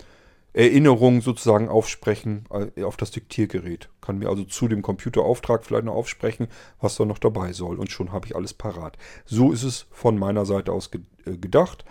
[0.54, 2.44] Erinnerungen sozusagen aufsprechen
[2.76, 3.88] äh, auf das Diktiergerät.
[4.00, 6.48] Kann mir also zu dem Computerauftrag vielleicht noch aufsprechen,
[6.80, 7.78] was da noch dabei soll.
[7.78, 8.98] Und schon habe ich alles parat.
[9.24, 10.90] So ist es von meiner Seite aus
[11.24, 11.84] äh, gedacht.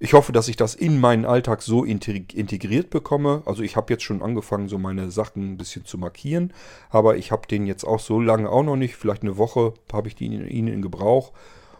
[0.00, 3.42] Ich hoffe, dass ich das in meinen Alltag so integriert bekomme.
[3.46, 6.52] Also ich habe jetzt schon angefangen, so meine Sachen ein bisschen zu markieren.
[6.90, 8.96] Aber ich habe den jetzt auch so lange auch noch nicht.
[8.96, 11.30] Vielleicht eine Woche habe ich ihn in, in Gebrauch.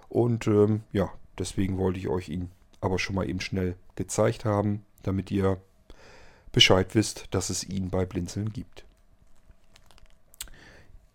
[0.09, 2.51] Und ähm, ja, deswegen wollte ich euch ihn
[2.81, 5.59] aber schon mal eben schnell gezeigt haben, damit ihr
[6.53, 8.85] Bescheid wisst, dass es ihn bei Blinzeln gibt.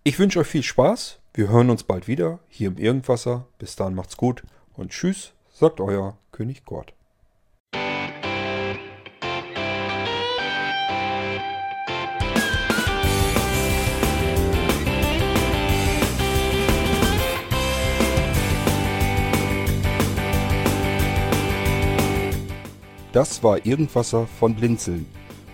[0.04, 1.20] Ich wünsche euch viel Spaß.
[1.34, 3.46] Wir hören uns bald wieder hier im Irgendwasser.
[3.60, 6.94] Bis dann macht's gut und tschüss, sagt euer König Gott.
[23.14, 25.17] Das war Irgendwasser von Blinzeln.